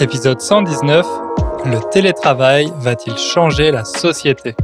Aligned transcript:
Épisode 0.00 0.40
119. 0.40 1.06
Le 1.66 1.90
télétravail 1.90 2.72
va-t-il 2.78 3.18
changer 3.18 3.70
la 3.70 3.84
société? 3.84 4.54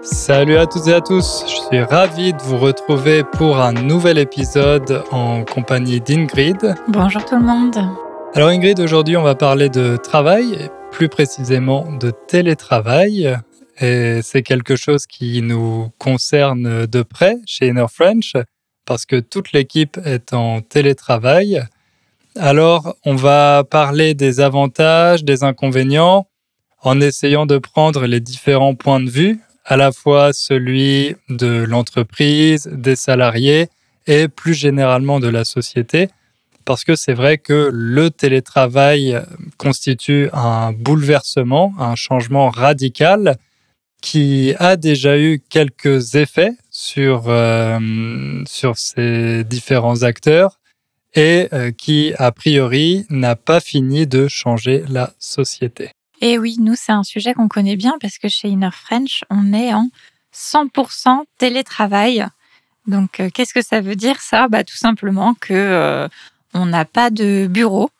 Salut 0.00 0.56
à 0.56 0.64
toutes 0.66 0.86
et 0.86 0.94
à 0.94 1.02
tous, 1.02 1.44
je 1.46 1.56
suis 1.68 1.82
ravi 1.82 2.32
de 2.32 2.40
vous 2.40 2.56
retrouver 2.56 3.22
pour 3.22 3.58
un 3.58 3.74
nouvel 3.74 4.16
épisode 4.16 5.04
en 5.10 5.44
compagnie 5.44 6.00
d'Ingrid. 6.00 6.74
Bonjour 6.88 7.22
tout 7.22 7.36
le 7.36 7.42
monde. 7.42 7.76
Alors 8.34 8.48
Ingrid, 8.48 8.80
aujourd'hui 8.80 9.18
on 9.18 9.22
va 9.22 9.34
parler 9.34 9.68
de 9.68 9.98
travail, 9.98 10.54
et 10.54 10.70
plus 10.90 11.10
précisément 11.10 11.84
de 12.00 12.10
télétravail. 12.10 13.36
Et 13.78 14.20
c'est 14.22 14.42
quelque 14.42 14.74
chose 14.74 15.06
qui 15.06 15.42
nous 15.42 15.90
concerne 15.98 16.86
de 16.86 17.02
près 17.02 17.36
chez 17.44 17.68
Inner 17.68 17.88
French, 17.92 18.32
parce 18.86 19.04
que 19.04 19.20
toute 19.20 19.52
l'équipe 19.52 19.98
est 20.02 20.32
en 20.32 20.62
télétravail. 20.62 21.62
Alors, 22.38 22.96
on 23.06 23.14
va 23.14 23.64
parler 23.64 24.12
des 24.12 24.40
avantages, 24.40 25.24
des 25.24 25.42
inconvénients, 25.42 26.28
en 26.82 27.00
essayant 27.00 27.46
de 27.46 27.56
prendre 27.56 28.06
les 28.06 28.20
différents 28.20 28.74
points 28.74 29.00
de 29.00 29.08
vue, 29.08 29.40
à 29.64 29.78
la 29.78 29.90
fois 29.90 30.34
celui 30.34 31.16
de 31.30 31.64
l'entreprise, 31.66 32.68
des 32.70 32.94
salariés 32.94 33.68
et 34.06 34.28
plus 34.28 34.52
généralement 34.52 35.18
de 35.18 35.28
la 35.28 35.44
société, 35.44 36.08
parce 36.66 36.84
que 36.84 36.94
c'est 36.94 37.14
vrai 37.14 37.38
que 37.38 37.70
le 37.72 38.10
télétravail 38.10 39.18
constitue 39.56 40.28
un 40.34 40.72
bouleversement, 40.72 41.72
un 41.78 41.94
changement 41.94 42.50
radical 42.50 43.38
qui 44.02 44.52
a 44.58 44.76
déjà 44.76 45.18
eu 45.18 45.42
quelques 45.48 46.16
effets 46.16 46.52
sur, 46.70 47.24
euh, 47.28 48.42
sur 48.46 48.76
ces 48.76 49.42
différents 49.44 50.02
acteurs 50.02 50.58
et 51.16 51.48
euh, 51.52 51.72
qui, 51.72 52.12
a 52.18 52.30
priori, 52.30 53.06
n'a 53.08 53.34
pas 53.34 53.60
fini 53.60 54.06
de 54.06 54.28
changer 54.28 54.84
la 54.88 55.12
société. 55.18 55.90
Et 56.20 56.38
oui, 56.38 56.56
nous, 56.60 56.74
c'est 56.76 56.92
un 56.92 57.02
sujet 57.02 57.34
qu'on 57.34 57.48
connaît 57.48 57.76
bien 57.76 57.94
parce 58.00 58.18
que 58.18 58.28
chez 58.28 58.48
Inner 58.48 58.70
French, 58.72 59.24
on 59.30 59.52
est 59.52 59.72
en 59.74 59.88
100% 60.34 61.24
télétravail. 61.38 62.26
Donc, 62.86 63.20
euh, 63.20 63.30
qu'est-ce 63.32 63.54
que 63.54 63.62
ça 63.62 63.80
veut 63.80 63.96
dire 63.96 64.20
ça? 64.20 64.48
Bah, 64.48 64.62
Tout 64.62 64.76
simplement 64.76 65.34
que 65.34 65.54
euh, 65.54 66.08
on 66.54 66.66
n'a 66.66 66.84
pas 66.84 67.10
de 67.10 67.46
bureau 67.50 67.90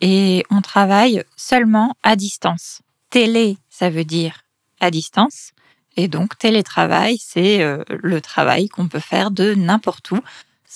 et 0.00 0.44
on 0.50 0.60
travaille 0.60 1.22
seulement 1.36 1.96
à 2.02 2.16
distance. 2.16 2.82
Télé, 3.10 3.56
ça 3.70 3.90
veut 3.90 4.04
dire 4.04 4.40
à 4.80 4.90
distance. 4.90 5.52
Et 5.96 6.08
donc, 6.08 6.36
télétravail, 6.38 7.18
c'est 7.20 7.64
le 7.88 8.20
travail 8.20 8.68
qu'on 8.68 8.88
peut 8.88 8.98
faire 8.98 9.30
de 9.30 9.54
n'importe 9.54 10.10
où 10.10 10.18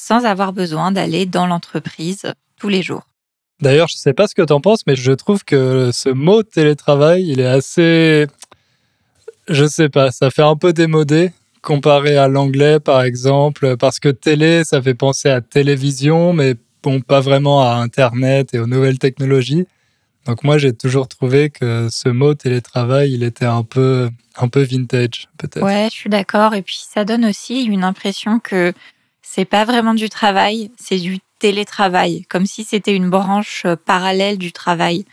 sans 0.01 0.25
avoir 0.25 0.53
besoin 0.53 0.93
d'aller 0.93 1.27
dans 1.27 1.49
l'entreprise 1.49 2.23
tous 2.57 2.69
les 2.69 2.83
jours. 2.83 3.03
D'ailleurs, 3.61 3.89
je 3.89 3.97
ne 3.97 3.99
sais 3.99 4.13
pas 4.13 4.29
ce 4.29 4.35
que 4.37 4.43
tu 4.43 4.53
en 4.53 4.61
penses, 4.61 4.87
mais 4.87 4.95
je 4.95 5.11
trouve 5.11 5.45
que 5.45 5.91
ce 5.93 6.09
mot 6.09 6.45
télétravail, 6.45 7.27
il 7.27 7.41
est 7.41 7.47
assez... 7.47 8.29
Je 9.49 9.65
ne 9.65 9.69
sais 9.69 9.89
pas, 9.89 10.13
ça 10.13 10.31
fait 10.31 10.43
un 10.43 10.55
peu 10.55 10.73
démodé 10.73 11.33
comparé 11.63 12.17
à 12.17 12.29
l'anglais, 12.29 12.79
par 12.79 13.03
exemple, 13.03 13.77
parce 13.77 13.99
que 13.99 14.09
télé, 14.09 14.63
ça 14.63 14.81
fait 14.81 14.95
penser 14.95 15.31
à 15.31 15.41
télévision, 15.41 16.33
mais 16.33 16.55
bon, 16.85 17.01
pas 17.01 17.21
vraiment 17.21 17.69
à 17.69 17.75
Internet 17.75 18.55
et 18.55 18.61
aux 18.61 18.69
nouvelles 18.69 19.01
technologies. 19.01 19.67
Donc 20.27 20.45
moi, 20.45 20.59
j'ai 20.59 20.73
toujours 20.73 21.09
trouvé 21.09 21.51
que 21.51 21.89
ce 21.91 22.09
mot 22.09 22.35
télétravail, 22.35 23.13
il 23.13 23.25
était 23.25 23.47
un 23.47 23.65
peu, 23.65 24.11
un 24.37 24.47
peu 24.47 24.63
vintage, 24.63 25.29
peut-être. 25.39 25.65
Ouais, 25.65 25.89
je 25.91 25.97
suis 25.97 26.11
d'accord. 26.11 26.55
Et 26.55 26.63
puis, 26.63 26.81
ça 26.89 27.05
donne 27.05 27.25
aussi 27.25 27.65
une 27.65 27.83
impression 27.83 28.39
que 28.39 28.73
c'est 29.31 29.45
pas 29.45 29.67
vraiment 29.67 29.93
du 29.93 30.09
travail, 30.09 30.71
c'est 30.79 30.97
du 30.97 31.19
télétravail, 31.39 32.25
comme 32.31 32.47
si 32.47 32.65
c'était 32.65 32.97
une 32.97 33.11
branche 33.11 33.65
euh, 33.67 33.77
parallèle 33.77 34.39
du 34.39 34.53
travail. 34.53 35.05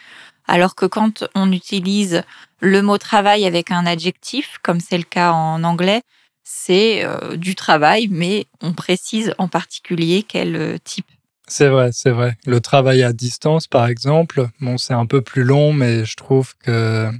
Alors 0.47 0.75
que 0.75 0.85
quand 0.85 1.25
on 1.35 1.51
utilise 1.51 2.23
le 2.61 2.81
mot 2.81 2.97
travail 2.97 3.45
avec 3.45 3.71
un 3.71 3.85
adjectif, 3.85 4.57
comme 4.63 4.79
c'est 4.79 4.97
le 4.97 5.03
cas 5.03 5.33
en 5.33 5.65
anglais, 5.65 6.01
c'est 6.45 7.03
euh, 7.03 7.35
du 7.35 7.55
travail, 7.55 8.07
mais 8.09 8.45
on 8.61 8.71
précise 8.71 9.33
en 9.37 9.49
particulier 9.49 10.23
quel 10.23 10.55
euh, 10.55 10.77
type. 10.81 11.07
C'est 11.47 11.67
vrai, 11.67 11.89
c'est 11.91 12.11
vrai. 12.11 12.37
Le 12.45 12.61
travail 12.61 13.03
à 13.03 13.11
distance, 13.11 13.67
par 13.67 13.85
exemple, 13.85 14.47
bon, 14.61 14.77
c'est 14.77 14.93
un 14.93 15.05
peu 15.05 15.21
plus 15.21 15.43
long, 15.43 15.73
mais 15.73 16.05
je 16.05 16.15
trouve 16.15 16.55
que 16.59 17.11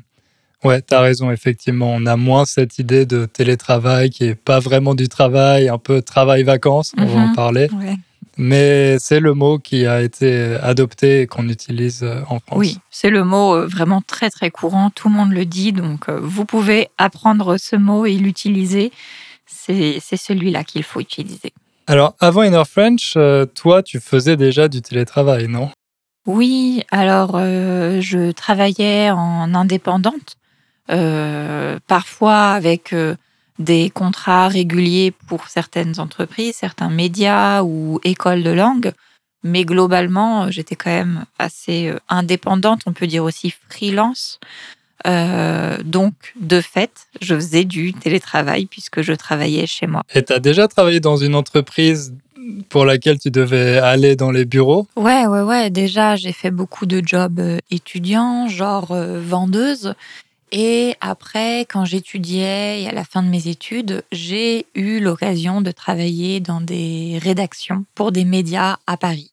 Ouais, 0.65 0.81
tu 0.81 0.95
as 0.95 1.01
raison, 1.01 1.29
effectivement. 1.29 1.93
On 1.93 2.07
a 2.07 2.15
moins 2.15 2.45
cette 2.45 2.79
idée 2.79 3.05
de 3.05 3.25
télétravail 3.25 4.09
qui 4.09 4.23
est 4.23 4.35
pas 4.35 4.59
vraiment 4.59 4.95
du 4.95 5.07
travail, 5.07 5.69
un 5.69 5.77
peu 5.77 6.01
travail-vacances, 6.01 6.93
on 6.97 7.05
va 7.05 7.19
en 7.19 7.27
mhm. 7.27 7.35
parler. 7.35 7.69
Mais 8.37 8.97
c'est 8.99 9.19
le 9.19 9.33
mot 9.35 9.59
qui 9.59 9.85
a 9.85 10.01
été 10.01 10.57
adopté 10.61 11.21
et 11.21 11.27
qu'on 11.27 11.47
utilise 11.47 12.03
euh, 12.03 12.21
en 12.27 12.39
France. 12.39 12.57
Oui, 12.57 12.77
c'est 12.89 13.11
le 13.11 13.23
mot 13.23 13.55
euh, 13.55 13.65
vraiment 13.67 14.01
très 14.01 14.29
très 14.29 14.51
courant, 14.51 14.89
tout 14.89 15.07
le 15.07 15.15
monde 15.15 15.31
le 15.31 15.45
dit, 15.45 15.71
donc 15.71 16.09
euh, 16.09 16.19
vous 16.21 16.43
pouvez 16.43 16.89
apprendre 16.97 17.57
ce 17.57 17.75
mot 17.75 18.05
et 18.05 18.15
l'utiliser. 18.15 18.91
C'est 19.47 19.99
celui-là 20.17 20.63
qu'il 20.63 20.83
faut 20.83 20.99
utiliser. 20.99 21.53
Alors, 21.87 22.15
avant 22.19 22.43
Inner 22.43 22.65
French, 22.69 23.17
toi, 23.55 23.81
tu 23.81 23.99
faisais 23.99 24.37
déjà 24.37 24.67
du 24.67 24.81
télétravail, 24.81 25.47
non? 25.47 25.71
Oui, 26.27 26.83
alors 26.91 27.39
je 27.39 28.31
travaillais 28.31 29.09
en 29.09 29.55
indépendante 29.55 30.35
euh, 30.91 31.79
parfois 31.87 32.51
avec 32.51 32.93
euh, 32.93 33.15
des 33.57 33.89
contrats 33.89 34.47
réguliers 34.47 35.11
pour 35.27 35.47
certaines 35.47 35.99
entreprises, 35.99 36.55
certains 36.55 36.89
médias 36.89 37.63
ou 37.63 37.99
écoles 38.03 38.43
de 38.43 38.51
langue. 38.51 38.91
Mais 39.43 39.63
globalement, 39.63 40.49
j'étais 40.51 40.75
quand 40.75 40.91
même 40.91 41.25
assez 41.39 41.87
euh, 41.87 41.97
indépendante, 42.09 42.81
on 42.85 42.93
peut 42.93 43.07
dire 43.07 43.23
aussi 43.23 43.53
freelance. 43.69 44.39
donc, 45.83 46.13
de 46.39 46.61
fait, 46.61 47.07
je 47.21 47.35
faisais 47.35 47.63
du 47.63 47.93
télétravail 47.93 48.65
puisque 48.65 49.01
je 49.01 49.13
travaillais 49.13 49.67
chez 49.67 49.87
moi. 49.87 50.03
Et 50.13 50.23
tu 50.23 50.33
as 50.33 50.39
déjà 50.39 50.67
travaillé 50.67 50.99
dans 50.99 51.17
une 51.17 51.35
entreprise 51.35 52.13
pour 52.69 52.85
laquelle 52.85 53.17
tu 53.17 53.31
devais 53.31 53.79
aller 53.79 54.15
dans 54.15 54.31
les 54.31 54.45
bureaux? 54.45 54.87
Ouais, 54.95 55.25
ouais, 55.25 55.41
ouais. 55.41 55.69
Déjà, 55.71 56.15
j'ai 56.15 56.31
fait 56.31 56.51
beaucoup 56.51 56.85
de 56.85 57.01
jobs 57.03 57.41
étudiants, 57.71 58.47
genre 58.47 58.95
vendeuse. 58.95 59.95
Et 60.51 60.95
après, 61.01 61.61
quand 61.61 61.85
j'étudiais 61.85 62.83
et 62.83 62.87
à 62.87 62.91
la 62.91 63.03
fin 63.03 63.23
de 63.23 63.29
mes 63.29 63.47
études, 63.47 64.03
j'ai 64.11 64.65
eu 64.75 64.99
l'occasion 64.99 65.61
de 65.61 65.71
travailler 65.71 66.39
dans 66.39 66.61
des 66.61 67.19
rédactions 67.21 67.85
pour 67.95 68.11
des 68.11 68.25
médias 68.25 68.77
à 68.87 68.97
Paris. 68.97 69.31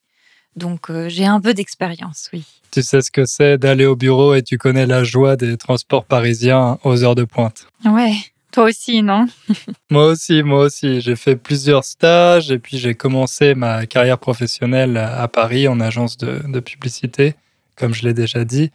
Donc 0.57 0.91
euh, 0.91 1.09
j'ai 1.09 1.25
un 1.25 1.41
peu 1.41 1.55
d'expérience, 1.55 2.29
oui. 2.33 2.45
Tu 2.71 2.83
sais 2.83 3.03
ce 3.03 3.11
que 3.11 3.25
c'est 3.25 3.59
d'aller 3.59 3.87
au 3.87 3.97
bureau 3.97 4.35
et 4.35 4.43
tu 4.43 4.59
connais 4.59 4.87
la 4.87 5.05
joie 5.05 5.37
des 5.37 5.57
transports 5.57 6.05
parisiens 6.05 6.79
aux 6.85 7.05
heures 7.05 7.15
de 7.15 7.25
pointe. 7.25 7.67
Ouais, 7.85 8.15
toi 8.51 8.65
aussi, 8.65 9.03
non? 9.03 9.27
Moi 9.91 10.07
aussi, 10.07 10.43
moi 10.43 10.65
aussi. 10.65 11.01
J'ai 11.01 11.17
fait 11.17 11.37
plusieurs 11.37 11.85
stages 11.85 12.51
et 12.51 12.59
puis 12.59 12.79
j'ai 12.79 12.95
commencé 12.95 13.55
ma 13.55 13.87
carrière 13.87 14.19
professionnelle 14.19 14.97
à 14.97 15.27
Paris 15.29 15.69
en 15.69 15.81
agence 15.81 16.17
de, 16.17 16.43
de 16.47 16.61
publicité, 16.61 17.35
comme 17.77 17.95
je 17.95 18.03
l'ai 18.05 18.15
déjà 18.15 18.45
dit. 18.45 18.71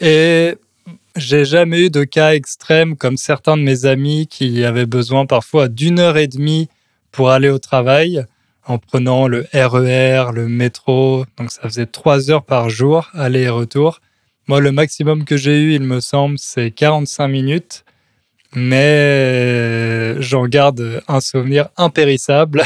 Et 0.00 0.56
j'ai 1.16 1.44
jamais 1.44 1.86
eu 1.86 1.90
de 1.90 2.04
cas 2.04 2.34
extrême 2.34 2.96
comme 2.96 3.16
certains 3.16 3.56
de 3.56 3.62
mes 3.62 3.86
amis 3.86 4.26
qui 4.26 4.64
avaient 4.64 4.86
besoin 4.86 5.26
parfois 5.26 5.68
d'une 5.68 5.98
heure 5.98 6.16
et 6.16 6.28
demie 6.28 6.68
pour 7.10 7.30
aller 7.30 7.48
au 7.48 7.58
travail 7.58 8.24
en 8.66 8.78
prenant 8.78 9.28
le 9.28 9.46
RER, 9.52 10.30
e 10.30 10.32
le 10.32 10.48
métro. 10.48 11.24
Donc 11.38 11.50
ça 11.50 11.62
faisait 11.62 11.86
trois 11.86 12.30
heures 12.30 12.44
par 12.44 12.68
jour, 12.68 13.08
aller 13.14 13.42
et 13.42 13.48
retour. 13.48 14.00
Moi, 14.48 14.60
le 14.60 14.72
maximum 14.72 15.24
que 15.24 15.36
j'ai 15.36 15.60
eu, 15.60 15.74
il 15.74 15.82
me 15.82 16.00
semble, 16.00 16.38
c'est 16.38 16.70
45 16.70 17.28
minutes. 17.28 17.84
Mais 18.54 20.20
j'en 20.20 20.46
garde 20.46 21.02
un 21.08 21.20
souvenir 21.20 21.68
impérissable. 21.76 22.62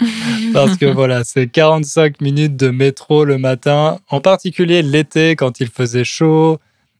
parce 0.52 0.76
que 0.76 0.86
voilà, 0.86 1.22
c'est 1.24 1.46
45 1.46 2.20
minutes 2.20 2.56
de 2.56 2.70
métro 2.70 3.24
le 3.24 3.38
matin, 3.38 4.00
en 4.08 4.20
particulier 4.20 4.82
l'été 4.82 5.36
quand 5.36 5.60
il 5.60 5.68
faisait 5.68 6.04
chaud, 6.04 6.58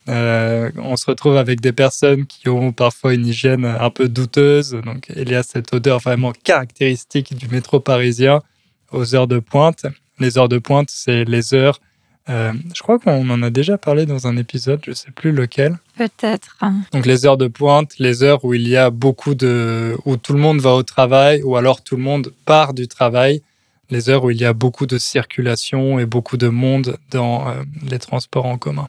euh, 0.09 0.71
on 0.77 0.97
se 0.97 1.07
retrouve 1.07 1.37
avec 1.37 1.61
des 1.61 1.73
personnes 1.73 2.27
qui 2.27 2.49
ont 2.49 2.73
parfois 2.73 3.15
une 3.15 3.27
hygiène 3.27 3.65
un 3.65 3.91
peu 3.91 4.09
douteuse. 4.09 4.77
Donc, 4.85 5.11
il 5.15 5.31
y 5.31 5.35
a 5.35 5.43
cette 5.43 5.73
odeur 5.73 6.01
vraiment 6.01 6.33
caractéristique 6.33 7.37
du 7.37 7.49
métro 7.49 7.81
parisien 7.81 8.43
aux 8.91 9.15
heures 9.15 9.29
de 9.29 9.39
pointe. 9.39 9.87
Les 10.19 10.39
heures 10.39 10.49
de 10.49 10.59
pointe, 10.59 10.91
c'est 10.91 11.25
les 11.25 11.55
heures. 11.55 11.81
Euh, 12.29 12.53
je 12.75 12.83
crois 12.83 12.99
qu'on 12.99 13.29
en 13.31 13.43
a 13.43 13.51
déjà 13.51 13.79
parlé 13.79 14.07
dans 14.07 14.29
un 14.29 14.37
épisode, 14.37 14.81
je 14.85 14.91
ne 14.91 14.95
sais 14.95 15.11
plus 15.11 15.33
lequel. 15.33 15.79
Peut-être. 15.97 16.57
Donc 16.93 17.05
les 17.05 17.27
heures 17.27 17.37
de 17.37 17.49
pointe, 17.49 17.99
les 17.99 18.23
heures 18.23 18.45
où 18.45 18.55
il 18.55 18.69
y 18.69 18.77
a 18.77 18.91
beaucoup 18.91 19.35
de, 19.35 19.97
où 20.05 20.17
tout 20.17 20.33
le 20.33 20.39
monde 20.39 20.61
va 20.61 20.75
au 20.75 20.85
travail, 20.85 21.43
ou 21.43 21.57
alors 21.57 21.83
tout 21.83 21.97
le 21.97 22.03
monde 22.03 22.33
part 22.45 22.75
du 22.75 22.87
travail, 22.87 23.43
les 23.91 24.09
heures 24.09 24.23
où 24.23 24.31
il 24.31 24.41
y 24.41 24.45
a 24.45 24.53
beaucoup 24.53 24.87
de 24.87 24.99
circulation 24.99 25.99
et 25.99 26.07
beaucoup 26.07 26.37
de 26.37 26.49
monde 26.49 26.97
dans 27.11 27.49
euh, 27.49 27.63
les 27.91 27.99
transports 27.99 28.47
en 28.47 28.57
commun 28.57 28.89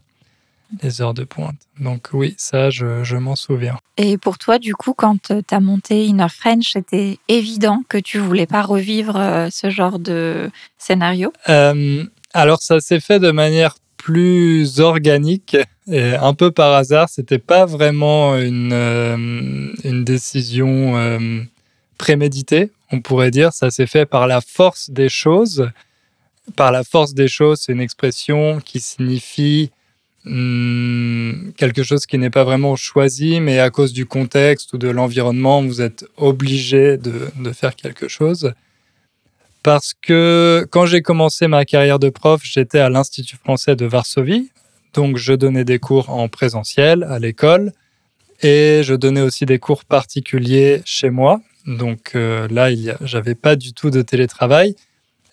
les 0.82 1.02
heures 1.02 1.14
de 1.14 1.24
pointe. 1.24 1.56
Donc 1.80 2.10
oui, 2.14 2.36
ça, 2.38 2.70
je, 2.70 3.16
m'en 3.16 3.36
souviens. 3.36 3.78
Et 3.98 4.18
pour 4.18 4.38
toi, 4.38 4.60
du 4.60 4.76
coup, 4.76 4.94
quand 4.94 5.32
tu 5.32 5.56
as 5.56 5.60
monté 5.60 6.06
Inner 6.06 6.28
French, 6.30 6.72
c'était 6.74 7.20
évident 7.28 7.84
que 7.88 7.98
tu 7.98 8.18
voulais 8.18 8.48
pas 8.48 8.62
revivre 8.62 9.18
euh, 9.18 9.50
ce 9.52 9.70
genre 9.70 10.00
de 10.00 10.50
scénario? 10.78 11.34
Euh, 11.50 12.04
Alors 12.34 12.62
ça 12.62 12.80
s'est 12.80 13.00
fait 13.00 13.20
de 13.20 13.32
manière 13.32 13.76
plus 13.98 14.82
organique 14.82 15.56
et 15.88 16.14
un 16.16 16.34
peu 16.34 16.52
par 16.52 16.74
hasard. 16.74 17.10
C'était 17.10 17.40
pas 17.40 17.66
vraiment 17.66 18.38
une, 18.38 18.74
euh, 18.74 19.72
une 19.84 20.04
décision 20.04 20.98
euh, 20.98 21.42
préméditée, 21.98 22.72
on 22.92 23.00
pourrait 23.00 23.32
dire. 23.32 23.54
Ça 23.54 23.72
s'est 23.72 23.88
fait 23.88 24.06
par 24.06 24.28
la 24.28 24.42
force 24.42 24.90
des 24.90 25.10
choses. 25.10 25.70
Par 26.58 26.74
la 26.74 26.84
force 26.84 27.14
des 27.14 27.30
choses, 27.30 27.62
c'est 27.62 27.72
une 27.72 27.80
expression 27.80 28.60
qui 28.60 28.82
signifie 28.82 29.72
hmm, 30.26 31.52
quelque 31.58 31.84
chose 31.84 32.06
qui 32.06 32.18
n'est 32.18 32.30
pas 32.30 32.44
vraiment 32.44 32.76
choisi, 32.76 33.40
mais 33.40 33.60
à 33.60 33.70
cause 33.70 33.94
du 33.94 34.06
contexte 34.06 34.74
ou 34.74 34.78
de 34.78 34.90
l'environnement, 34.90 35.62
vous 35.62 35.82
êtes 35.82 36.06
obligé 36.18 36.98
de, 36.98 37.52
faire 37.54 37.76
quelque 37.76 38.08
chose 38.08 38.54
parce 39.64 39.94
que 39.94 40.68
quand 40.72 40.86
j'ai 40.86 41.02
commencé 41.02 41.48
ma 41.48 41.64
carrière 41.64 41.98
de 41.98 42.10
prof, 42.10 42.42
j'étais 42.44 42.80
à 42.80 42.90
l'Institut 42.90 43.38
français 43.38 43.78
de 43.78 43.86
Varsovie, 43.86 44.52
donc 44.94 45.16
je 45.18 45.34
donnais 45.34 45.64
des 45.64 45.80
cours 45.80 46.10
en 46.10 46.28
présentiel 46.28 47.04
à 47.04 47.18
l'école 47.18 47.72
et 48.42 48.82
je 48.84 48.94
donnais 48.94 49.22
aussi 49.22 49.46
des 49.46 49.60
cours 49.60 49.86
particuliers 49.86 50.82
chez 50.86 51.10
moi. 51.10 51.42
Donc 51.66 52.12
euh, 52.16 52.48
là, 52.50 52.70
j'avais 53.02 53.36
pas 53.36 53.56
du 53.56 53.74
tout 53.74 53.90
de 53.90 54.02
télétravail. 54.02 54.76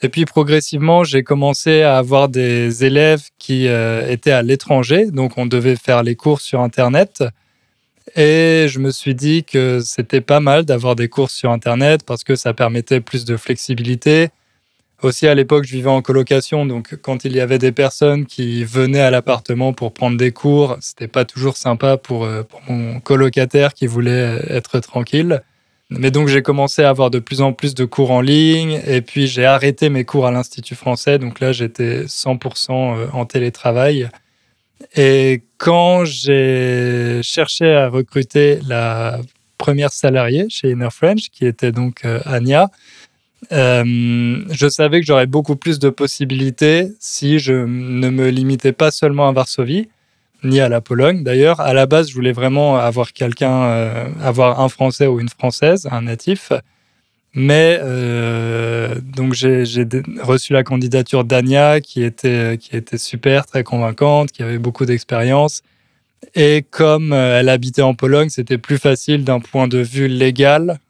Et 0.02 0.08
puis 0.08 0.24
progressivement, 0.24 1.04
j'ai 1.04 1.22
commencé 1.22 1.82
à 1.82 1.98
avoir 1.98 2.28
des 2.30 2.84
élèves 2.84 3.28
qui 3.38 3.68
euh, 3.68 4.08
étaient 4.08 4.30
à 4.30 4.42
l'étranger, 4.42 5.10
donc 5.10 5.36
on 5.36 5.44
devait 5.44 5.76
faire 5.76 6.02
les 6.02 6.16
cours 6.16 6.40
sur 6.40 6.60
Internet. 6.60 7.22
Et 8.16 8.66
je 8.68 8.78
me 8.78 8.90
suis 8.90 9.14
dit 9.14 9.44
que 9.44 9.80
c'était 9.80 10.22
pas 10.22 10.40
mal 10.40 10.64
d'avoir 10.64 10.96
des 10.96 11.08
cours 11.08 11.30
sur 11.30 11.50
Internet 11.50 12.02
parce 12.04 12.24
que 12.24 12.34
ça 12.34 12.54
permettait 12.54 13.00
plus 13.00 13.24
de 13.26 13.36
flexibilité. 13.36 14.30
Aussi, 15.02 15.26
à 15.26 15.34
l'époque, 15.34 15.64
je 15.64 15.72
vivais 15.72 15.90
en 15.90 16.02
colocation, 16.02 16.66
donc 16.66 16.96
quand 16.96 17.24
il 17.24 17.34
y 17.34 17.40
avait 17.40 17.58
des 17.58 17.72
personnes 17.72 18.26
qui 18.26 18.64
venaient 18.64 19.00
à 19.00 19.10
l'appartement 19.10 19.72
pour 19.72 19.94
prendre 19.94 20.16
des 20.18 20.32
cours, 20.32 20.76
c'était 20.80 21.08
pas 21.08 21.24
toujours 21.24 21.56
sympa 21.56 21.96
pour, 21.96 22.24
euh, 22.24 22.42
pour 22.42 22.60
mon 22.68 23.00
colocataire 23.00 23.74
qui 23.74 23.86
voulait 23.86 24.42
être 24.48 24.80
tranquille. 24.80 25.42
Mais 25.90 26.12
donc, 26.12 26.28
j'ai 26.28 26.42
commencé 26.42 26.82
à 26.82 26.88
avoir 26.88 27.10
de 27.10 27.18
plus 27.18 27.40
en 27.40 27.52
plus 27.52 27.74
de 27.74 27.84
cours 27.84 28.12
en 28.12 28.20
ligne 28.20 28.80
et 28.86 29.00
puis 29.00 29.26
j'ai 29.26 29.44
arrêté 29.44 29.88
mes 29.88 30.04
cours 30.04 30.26
à 30.26 30.30
l'Institut 30.30 30.76
français. 30.76 31.18
Donc 31.18 31.40
là, 31.40 31.52
j'étais 31.52 32.04
100% 32.04 32.70
euh, 32.70 33.06
en 33.12 33.26
télétravail. 33.26 34.08
Et 34.96 35.42
quand 35.58 36.04
j'ai 36.04 37.20
cherché 37.22 37.74
à 37.74 37.88
recruter 37.88 38.60
la 38.66 39.18
première 39.58 39.92
salariée 39.92 40.46
chez 40.48 40.70
Inner 40.70 40.88
French, 40.90 41.28
qui 41.30 41.44
était 41.44 41.72
donc 41.72 42.04
euh, 42.04 42.20
Anya, 42.24 42.70
euh, 43.52 44.44
je 44.50 44.68
savais 44.68 45.00
que 45.00 45.06
j'aurais 45.06 45.26
beaucoup 45.26 45.56
plus 45.56 45.78
de 45.78 45.90
possibilités 45.90 46.88
si 47.00 47.38
je 47.38 47.52
ne 47.52 48.10
me 48.10 48.28
limitais 48.28 48.72
pas 48.72 48.90
seulement 48.90 49.28
à 49.28 49.32
Varsovie, 49.32 49.88
ni 50.44 50.60
à 50.60 50.68
la 50.68 50.80
Pologne. 50.80 51.22
D'ailleurs, 51.22 51.60
à 51.60 51.72
la 51.72 51.86
base, 51.86 52.08
je 52.08 52.14
voulais 52.14 52.32
vraiment 52.32 52.76
avoir 52.76 53.12
quelqu'un, 53.12 53.62
euh, 53.62 54.08
avoir 54.22 54.60
un 54.60 54.68
Français 54.68 55.06
ou 55.06 55.20
une 55.20 55.28
Française, 55.28 55.88
un 55.90 56.02
natif. 56.02 56.52
Mais 57.34 57.78
euh, 57.80 58.96
donc 59.00 59.34
j'ai 59.34 59.62
reçu 60.20 60.52
la 60.52 60.64
candidature 60.64 61.24
d'Ania 61.24 61.80
qui 61.80 62.02
était, 62.02 62.58
qui 62.58 62.76
était 62.76 62.98
super, 62.98 63.46
très 63.46 63.62
convaincante, 63.62 64.32
qui 64.32 64.42
avait 64.42 64.58
beaucoup 64.58 64.84
d'expérience. 64.84 65.62
Et 66.34 66.64
comme 66.70 67.12
euh, 67.12 67.40
elle 67.40 67.48
habitait 67.48 67.82
en 67.82 67.94
Pologne, 67.94 68.30
c'était 68.30 68.58
plus 68.58 68.78
facile 68.78 69.24
d'un 69.24 69.40
point 69.40 69.68
de 69.68 69.78
vue 69.78 70.08
légal 70.08 70.80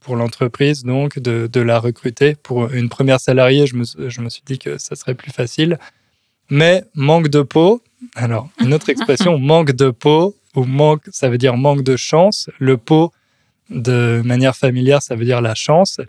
pour 0.00 0.16
l'entreprise, 0.16 0.84
donc 0.84 1.18
de, 1.18 1.60
la 1.60 1.78
recruter. 1.78 2.36
Pour 2.42 2.72
une 2.72 2.88
première 2.88 3.20
salariée, 3.20 3.66
je 3.66 3.74
me, 3.76 3.84
je 4.08 4.20
me 4.20 4.28
suis 4.28 4.42
dit 4.46 4.58
que 4.58 4.78
ça 4.78 4.94
serait 4.96 5.14
plus 5.14 5.32
facile. 5.32 5.78
Mais 6.50 6.84
manque 6.94 7.28
de 7.28 7.42
peau, 7.42 7.82
alors 8.14 8.48
une 8.60 8.74
autre 8.74 8.88
expression, 8.88 9.38
manque 9.52 9.72
de 9.72 9.90
peau, 9.90 10.34
ou 10.54 10.64
manque, 10.64 11.02
ça 11.10 11.28
veut 11.28 11.38
dire 11.38 11.56
manque 11.56 11.82
de 11.82 11.96
chance. 11.96 12.50
Le 12.58 12.76
pot, 12.76 13.12
de 13.70 14.22
manière 14.24 14.56
familière, 14.56 15.02
ça 15.02 15.14
veut 15.14 15.24
dire 15.24 15.40
la 15.40 15.54
chance. 15.54 16.00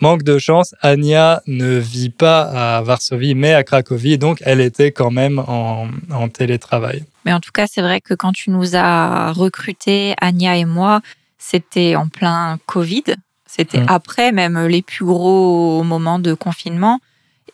Manque 0.00 0.24
de 0.24 0.38
chance, 0.38 0.74
Anya 0.82 1.42
ne 1.46 1.78
vit 1.78 2.10
pas 2.10 2.42
à 2.78 2.82
Varsovie, 2.82 3.36
mais 3.36 3.54
à 3.54 3.62
Cracovie, 3.62 4.18
donc 4.18 4.38
elle 4.44 4.60
était 4.60 4.90
quand 4.90 5.12
même 5.12 5.38
en, 5.38 6.28
télétravail. 6.28 7.04
Mais 7.24 7.32
en 7.32 7.38
tout 7.38 7.52
cas, 7.52 7.66
c'est 7.68 7.82
vrai 7.82 8.00
que 8.00 8.14
quand 8.14 8.32
tu 8.32 8.50
nous 8.50 8.74
as 8.74 9.30
recrutés, 9.32 10.14
Anya 10.20 10.56
et 10.56 10.64
moi, 10.64 11.02
c'était 11.38 11.94
en 11.94 12.08
plein 12.08 12.58
Covid. 12.66 13.04
C'était 13.46 13.80
mm. 13.80 13.86
après 13.88 14.32
même 14.32 14.66
les 14.66 14.82
plus 14.82 15.04
gros 15.04 15.84
moments 15.84 16.18
de 16.18 16.34
confinement. 16.34 16.98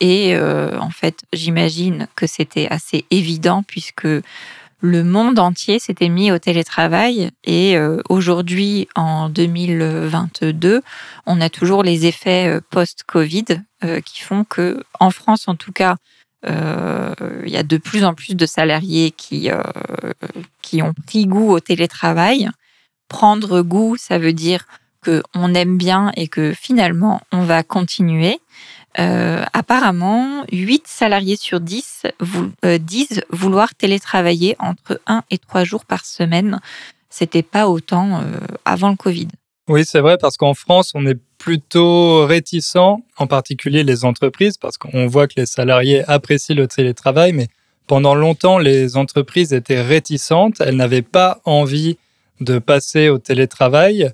Et 0.00 0.34
euh, 0.34 0.78
en 0.78 0.90
fait, 0.90 1.24
j'imagine 1.32 2.06
que 2.14 2.26
c'était 2.26 2.68
assez 2.68 3.04
évident 3.10 3.62
puisque 3.62 4.06
le 4.80 5.02
monde 5.02 5.38
entier 5.38 5.78
s'était 5.78 6.08
mis 6.08 6.30
au 6.30 6.38
télétravail 6.38 7.30
et 7.44 7.76
euh, 7.76 8.00
aujourd'hui, 8.08 8.88
en 8.94 9.28
2022, 9.28 10.82
on 11.26 11.40
a 11.40 11.50
toujours 11.50 11.82
les 11.82 12.06
effets 12.06 12.48
euh, 12.48 12.60
post-Covid 12.70 13.44
euh, 13.84 14.00
qui 14.00 14.20
font 14.20 14.44
que, 14.44 14.82
en 15.00 15.10
France 15.10 15.48
en 15.48 15.56
tout 15.56 15.72
cas, 15.72 15.96
il 16.46 17.50
y 17.50 17.56
a 17.56 17.64
de 17.64 17.76
plus 17.78 18.04
en 18.04 18.14
plus 18.14 18.36
de 18.36 18.46
salariés 18.46 19.10
qui, 19.10 19.50
qui 20.62 20.82
ont 20.82 20.94
pris 20.94 21.26
goût 21.26 21.50
au 21.50 21.58
télétravail. 21.58 22.48
Prendre 23.08 23.60
goût, 23.62 23.96
ça 23.98 24.18
veut 24.18 24.32
dire 24.32 24.64
qu'on 25.04 25.54
aime 25.54 25.76
bien 25.76 26.12
et 26.16 26.28
que 26.28 26.52
finalement, 26.52 27.20
on 27.32 27.42
va 27.42 27.64
continuer. 27.64 28.38
Euh, 28.98 29.44
apparemment, 29.52 30.44
8 30.50 30.86
salariés 30.86 31.36
sur 31.36 31.60
10 31.60 32.06
euh, 32.64 32.78
disent 32.78 33.22
vouloir 33.30 33.74
télétravailler 33.74 34.56
entre 34.58 35.00
1 35.06 35.22
et 35.30 35.38
3 35.38 35.64
jours 35.64 35.84
par 35.84 36.04
semaine. 36.04 36.60
C'était 37.10 37.42
pas 37.42 37.68
autant 37.68 38.20
euh, 38.20 38.24
avant 38.64 38.90
le 38.90 38.96
Covid. 38.96 39.28
Oui, 39.68 39.84
c'est 39.84 40.00
vrai, 40.00 40.16
parce 40.18 40.36
qu'en 40.36 40.54
France, 40.54 40.92
on 40.94 41.06
est 41.06 41.18
plutôt 41.36 42.24
réticent, 42.26 42.76
en 43.18 43.26
particulier 43.26 43.84
les 43.84 44.04
entreprises, 44.04 44.56
parce 44.56 44.78
qu'on 44.78 45.06
voit 45.06 45.28
que 45.28 45.34
les 45.36 45.46
salariés 45.46 46.02
apprécient 46.08 46.56
le 46.56 46.66
télétravail, 46.66 47.32
mais 47.32 47.48
pendant 47.86 48.14
longtemps, 48.14 48.58
les 48.58 48.96
entreprises 48.96 49.52
étaient 49.52 49.80
réticentes, 49.80 50.60
elles 50.60 50.76
n'avaient 50.76 51.02
pas 51.02 51.40
envie 51.44 51.98
de 52.40 52.58
passer 52.58 53.08
au 53.08 53.18
télétravail 53.18 54.12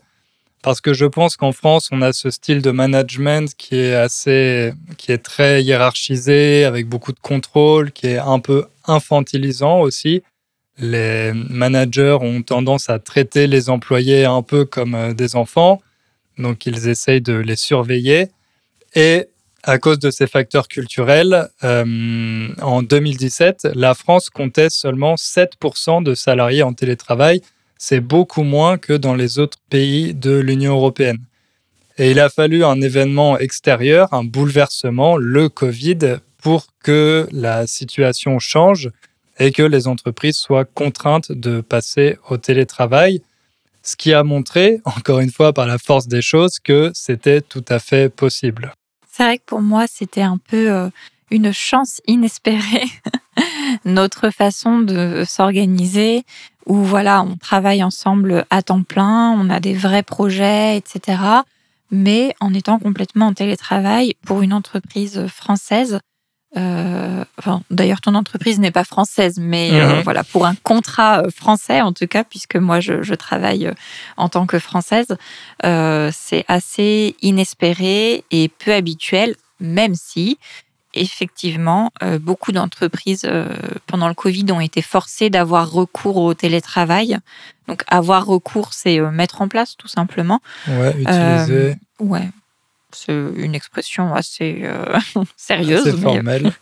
parce 0.65 0.81
que 0.81 0.95
je 0.95 1.05
pense 1.05 1.37
qu'en 1.37 1.53
France, 1.53 1.91
on 1.93 2.01
a 2.01 2.15
ce 2.15 2.31
style 2.31 2.63
de 2.63 2.71
management 2.71 3.55
qui 3.55 3.77
est 3.77 3.95
assez, 3.95 4.73
qui 4.97 5.13
est 5.13 5.19
très 5.19 5.63
hiérarchisé, 5.63 6.65
avec 6.65 6.89
beaucoup 6.89 7.13
de 7.13 7.21
contrôle, 7.21 7.93
qui 7.93 8.07
est 8.07 8.19
un 8.19 8.39
peu 8.39 8.65
infantilisant 8.87 9.81
aussi. 9.81 10.23
Les 10.79 11.33
managers 11.35 12.17
ont 12.19 12.41
tendance 12.41 12.89
à 12.89 12.99
traiter 12.99 13.47
les 13.47 13.69
employés 13.69 14.25
un 14.25 14.41
peu 14.41 14.65
comme 14.65 14.95
euh, 14.95 15.13
des 15.13 15.37
enfants, 15.37 15.83
donc 16.39 16.65
ils 16.65 16.89
essayent 16.89 17.21
de 17.21 17.35
les 17.35 17.57
surveiller. 17.57 18.31
Et 18.95 19.27
à 19.65 19.77
cause 19.77 19.99
de 19.99 20.11
ces 20.11 20.27
facteurs 20.27 20.69
culturels, 20.69 21.51
euh, 21.63 22.49
en 22.63 22.83
2017, 22.83 23.69
la 23.75 23.93
France 23.93 24.31
comptait 24.31 24.71
seulement 24.71 25.17
7% 25.17 26.03
de 26.03 26.15
salariés 26.15 26.63
en 26.63 26.73
télétravail 26.73 27.43
c'est 27.79 28.01
beaucoup 28.01 28.43
moins 28.43 28.79
que 28.79 28.93
dans 28.93 29.15
les 29.15 29.39
autres 29.39 29.59
pays 29.71 30.15
de 30.15 30.37
l'Union 30.37 30.75
européenne. 30.75 31.19
Et 31.97 32.11
il 32.11 32.19
a 32.19 32.29
fallu 32.29 32.65
un 32.65 32.81
événement 32.81 33.39
extérieur, 33.39 34.13
un 34.13 34.25
bouleversement, 34.25 35.17
le 35.17 35.49
Covid, 35.49 36.19
pour 36.43 36.67
que 36.83 37.29
la 37.31 37.67
situation 37.67 38.39
change 38.39 38.91
et 39.39 39.53
que 39.53 39.63
les 39.63 39.89
entreprises 39.89 40.37
soient 40.37 40.65
contraintes 40.65 41.33
de 41.33 41.61
passer 41.61 42.19
au 42.29 42.37
télétravail, 42.37 43.23
ce 43.83 43.97
qui 43.97 44.13
a 44.13 44.25
montré, 44.25 44.81
encore 44.85 45.21
une 45.21 45.31
fois 45.31 45.53
par 45.53 45.67
la 45.67 45.79
force 45.79 46.09
des 46.09 46.23
choses, 46.23 46.59
que 46.59 46.91
c'était 46.95 47.41
tout 47.41 47.65
à 47.69 47.79
fait 47.79 48.09
possible. 48.09 48.73
C'est 49.11 49.23
vrai 49.23 49.39
que 49.39 49.45
pour 49.47 49.63
moi, 49.63 49.87
c'était 49.89 50.23
un 50.23 50.39
peu 50.39 50.71
euh, 50.71 50.89
une 51.31 51.53
chance 51.53 52.01
inespérée, 52.07 52.89
notre 53.85 54.31
façon 54.31 54.81
de 54.81 55.25
s'organiser, 55.27 56.25
où 56.67 56.77
voilà, 56.77 57.23
on 57.23 57.37
travaille 57.37 57.83
ensemble 57.83 58.45
à 58.51 58.63
temps 58.63 58.83
plein, 58.83 59.33
on 59.33 59.51
a 59.51 59.61
des 59.61 59.75
vrais 59.75 60.03
projets, 60.03 60.77
etc. 60.77 61.19
Mais 61.91 62.35
en 62.41 62.55
étant 62.55 62.79
complètement 62.79 63.29
en 63.29 63.35
télétravail 63.35 64.15
pour 64.25 64.43
une 64.43 64.53
entreprise 64.53 65.27
française. 65.27 66.01
Euh, 66.57 67.25
enfin, 67.39 67.63
d'ailleurs, 67.71 68.01
ton 68.01 68.15
entreprise 68.15 68.61
n'est 68.61 68.71
pas 68.71 68.85
française, 68.85 69.39
mais 69.41 69.71
euh, 69.73 69.97
mhm. 69.97 70.03
voilà, 70.03 70.23
pour 70.23 70.47
un 70.47 70.55
contrat 70.55 71.23
euh, 71.23 71.31
français 71.31 71.81
en 71.81 71.93
tout 71.93 72.07
cas, 72.07 72.23
puisque 72.23 72.57
moi 72.57 72.79
je, 72.79 73.03
je 73.03 73.15
travaille 73.15 73.71
en 74.17 74.29
tant 74.29 74.47
que 74.47 74.59
française, 74.59 75.09
c'est 75.63 76.45
assez 76.49 77.17
inespéré 77.23 78.25
et 78.31 78.49
peu 78.49 78.73
habituel, 78.73 79.35
même 79.61 79.95
si 79.95 80.39
effectivement, 80.95 81.93
euh, 82.03 82.19
beaucoup 82.19 82.53
d'entreprises 82.53 83.25
euh, 83.25 83.49
pendant 83.87 84.09
le 84.09 84.15
Covid 84.15 84.47
ont 84.53 84.61
été 84.61 84.83
forcées 84.83 85.31
d'avoir 85.31 85.71
recours 85.71 86.17
au 86.17 86.35
télétravail. 86.35 87.19
Donc, 87.69 87.83
avoir 87.89 88.27
recours, 88.27 88.73
c'est 88.73 89.01
euh, 89.01 89.11
mettre 89.11 89.43
en 89.43 89.49
place 89.49 89.77
tout 89.77 89.89
simplement. 89.89 90.41
Ouais, 90.69 90.95
utiliser. 90.99 91.77
ouais, 92.01 92.29
c'est 92.93 93.13
une 93.37 93.55
expression 93.55 94.15
assez 94.15 94.69
sérieuse. 95.37 95.87
Assez 95.87 95.97
formelle. 95.97 96.53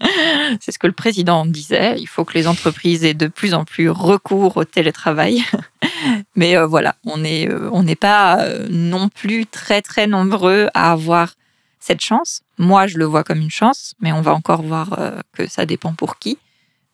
C'est 0.60 0.72
ce 0.72 0.78
que 0.78 0.86
le 0.86 0.92
président 0.92 1.46
disait. 1.46 1.96
Il 1.98 2.06
faut 2.06 2.24
que 2.24 2.34
les 2.34 2.46
entreprises 2.46 3.04
aient 3.04 3.14
de 3.14 3.28
plus 3.28 3.54
en 3.54 3.64
plus 3.64 3.90
recours 3.90 4.56
au 4.56 4.64
télétravail. 4.64 5.44
Mais 6.36 6.56
euh, 6.56 6.66
voilà, 6.66 6.96
on 7.04 7.18
n'est 7.18 7.48
euh, 7.48 7.68
on 7.72 7.82
n'est 7.82 7.96
pas 7.96 8.44
non 8.70 9.08
plus 9.08 9.46
très 9.46 9.82
très 9.82 10.06
nombreux 10.06 10.68
à 10.74 10.92
avoir 10.92 11.34
cette 11.80 12.00
chance. 12.00 12.42
Moi, 12.58 12.86
je 12.86 12.98
le 12.98 13.04
vois 13.04 13.24
comme 13.24 13.40
une 13.40 13.50
chance, 13.50 13.94
mais 14.00 14.12
on 14.12 14.20
va 14.20 14.34
encore 14.34 14.62
voir 14.62 15.22
que 15.32 15.48
ça 15.48 15.66
dépend 15.66 15.94
pour 15.94 16.18
qui. 16.18 16.38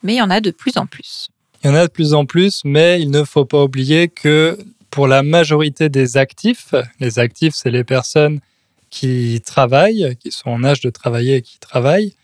Mais 0.03 0.15
il 0.15 0.19
y 0.19 0.23
en 0.23 0.31
a 0.31 0.41
de 0.41 0.51
plus 0.51 0.77
en 0.77 0.87
plus. 0.87 1.29
Il 1.63 1.69
y 1.69 1.71
en 1.71 1.75
a 1.75 1.87
de 1.87 1.93
plus 1.93 2.15
en 2.15 2.27
plus, 2.27 2.63
mais 2.65 3.01
il 3.01 3.11
ne 3.11 3.25
faut 3.25 3.45
pas 3.45 3.63
oublier 3.65 4.09
que 4.09 4.57
pour 4.91 5.09
la 5.09 5.23
majorité 5.23 5.89
des 5.89 6.17
actifs, 6.17 6.75
les 7.01 7.19
actifs, 7.19 7.55
c'est 7.55 7.71
les 7.71 7.85
personnes 7.85 8.41
qui 8.91 9.43
travaillent, 9.45 10.17
qui 10.21 10.31
sont 10.31 10.51
en 10.51 10.65
âge 10.65 10.81
de 10.81 10.91
travailler 10.91 11.37
et 11.37 11.43
qui 11.43 11.59
travaillent, 11.59 12.15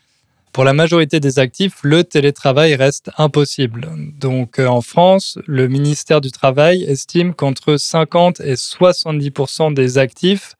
pour 0.52 0.64
la 0.64 0.74
majorité 0.74 1.18
des 1.18 1.38
actifs, 1.38 1.78
le 1.82 2.04
télétravail 2.04 2.74
reste 2.74 3.10
impossible. 3.16 3.88
Donc 4.18 4.58
euh, 4.58 4.66
en 4.66 4.82
France, 4.82 5.38
le 5.46 5.66
ministère 5.66 6.20
du 6.20 6.30
Travail 6.30 6.82
estime 6.82 7.32
qu'entre 7.32 7.78
50 7.78 8.40
et 8.40 8.56
70 8.56 9.32
des 9.74 9.96
actifs 9.96 10.54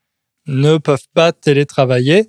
ne 0.47 0.79
peuvent 0.79 1.09
pas 1.15 1.33
télétravailler, 1.33 2.29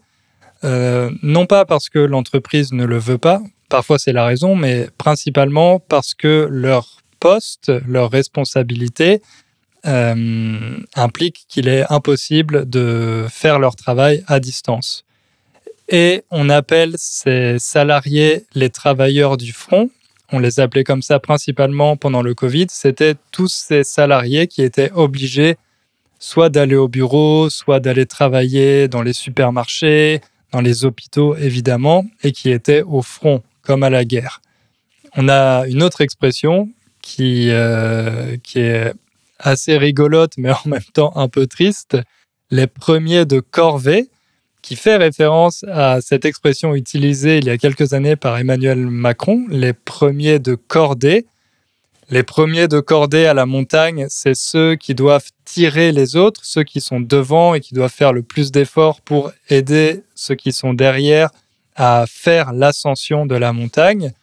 euh, 0.64 1.10
non 1.22 1.46
pas 1.46 1.66
parce 1.66 1.90
que 1.90 2.00
l'entreprise 2.00 2.72
ne 2.74 2.86
le 2.86 2.98
veut 2.98 3.18
pas, 3.18 3.42
parfois 3.70 4.00
c'est 4.00 4.14
la 4.14 4.26
raison, 4.26 4.56
mais 4.56 4.88
principalement 4.98 5.80
parce 5.80 6.14
que 6.14 6.48
leur 6.50 7.02
poste, 7.20 7.72
leur 7.88 8.12
responsabilité 8.12 9.22
euh, 9.86 10.78
implique 10.96 11.46
qu'il 11.50 11.68
est 11.68 11.86
impossible 11.92 12.70
de 12.70 13.26
faire 13.30 13.60
leur 13.60 13.76
travail 13.76 14.24
à 14.28 14.40
distance. 14.40 15.06
Et 15.90 16.24
on 16.32 16.50
appelle 16.50 16.94
ces 16.98 17.58
salariés 17.60 18.46
les 18.56 18.70
travailleurs 18.70 19.38
du 19.38 19.52
front. 19.52 19.90
On 20.32 20.40
les 20.40 20.60
appelait 20.60 20.86
comme 20.86 21.02
ça 21.02 21.20
principalement 21.20 21.98
pendant 21.98 22.22
le 22.22 22.34
Covid. 22.34 22.68
C'était 22.70 23.16
tous 23.32 23.52
ces 23.52 23.84
salariés 23.84 24.48
qui 24.48 24.62
étaient 24.62 24.92
obligés 24.94 25.58
soit 26.24 26.48
d'aller 26.48 26.78
au 26.78 26.88
bureau, 26.88 27.50
soit 27.50 27.82
d'aller 27.82 28.06
travailler 28.06 28.88
dans 28.88 29.02
les 29.02 29.12
supermarchés, 29.12 30.22
dans 30.54 30.62
les 30.62 30.86
hôpitaux 30.86 31.36
évidemment, 31.36 32.06
et 32.24 32.32
qui 32.32 32.50
étaient 32.50 32.82
au 32.82 33.02
front, 33.02 33.44
comme 33.62 33.84
à 33.84 33.90
la 33.90 34.06
guerre. 34.06 34.42
On 35.18 35.28
a 35.28 35.68
une 35.68 35.84
autre 35.84 36.00
expression 36.00 36.70
qui, 37.02 37.50
euh, 37.50 38.38
qui 38.42 38.60
est 38.60 38.94
assez 39.38 39.78
rigolote, 39.78 40.32
mais 40.38 40.52
en 40.66 40.70
même 40.70 40.90
temps 40.94 41.12
un 41.18 41.28
peu 41.28 41.46
triste, 41.46 41.98
les 42.52 42.68
premiers 42.68 43.26
de 43.26 43.42
corvée, 43.42 44.08
qui 44.62 44.78
fait 44.78 44.96
référence 44.96 45.66
à 45.70 46.00
cette 46.00 46.24
expression 46.24 46.74
utilisée 46.74 47.40
il 47.40 47.48
y 47.48 47.50
a 47.50 47.58
quelques 47.58 47.92
années 47.92 48.16
par 48.16 48.38
Emmanuel 48.38 48.78
Macron, 48.78 49.44
les 49.50 49.74
premiers 49.74 50.40
de 50.40 50.56
cordée. 50.56 51.26
Les 52.14 52.22
premiers 52.22 52.68
de 52.68 52.80
cordée 52.80 53.26
à 53.26 53.34
la 53.34 53.48
montagne, 53.48 54.06
c'est 54.08 54.36
ceux 54.36 54.76
qui 54.76 54.94
doivent 54.94 55.32
tirer 55.46 55.92
les 55.92 56.16
autres, 56.16 56.42
ceux 56.44 56.62
qui 56.62 56.80
sont 56.80 57.00
devant 57.00 57.56
et 57.56 57.60
qui 57.60 57.74
doivent 57.74 57.92
faire 57.92 58.14
le 58.14 58.22
plus 58.22 58.52
d'efforts 58.52 59.02
pour 59.02 59.32
aider 59.50 60.04
ceux 60.14 60.36
qui 60.36 60.52
sont 60.52 60.76
derrière 60.76 61.32
à 61.76 62.06
faire 62.08 62.54
l'ascension 62.54 63.26
de 63.26 63.34
la 63.34 63.52
montagne. 63.52 64.14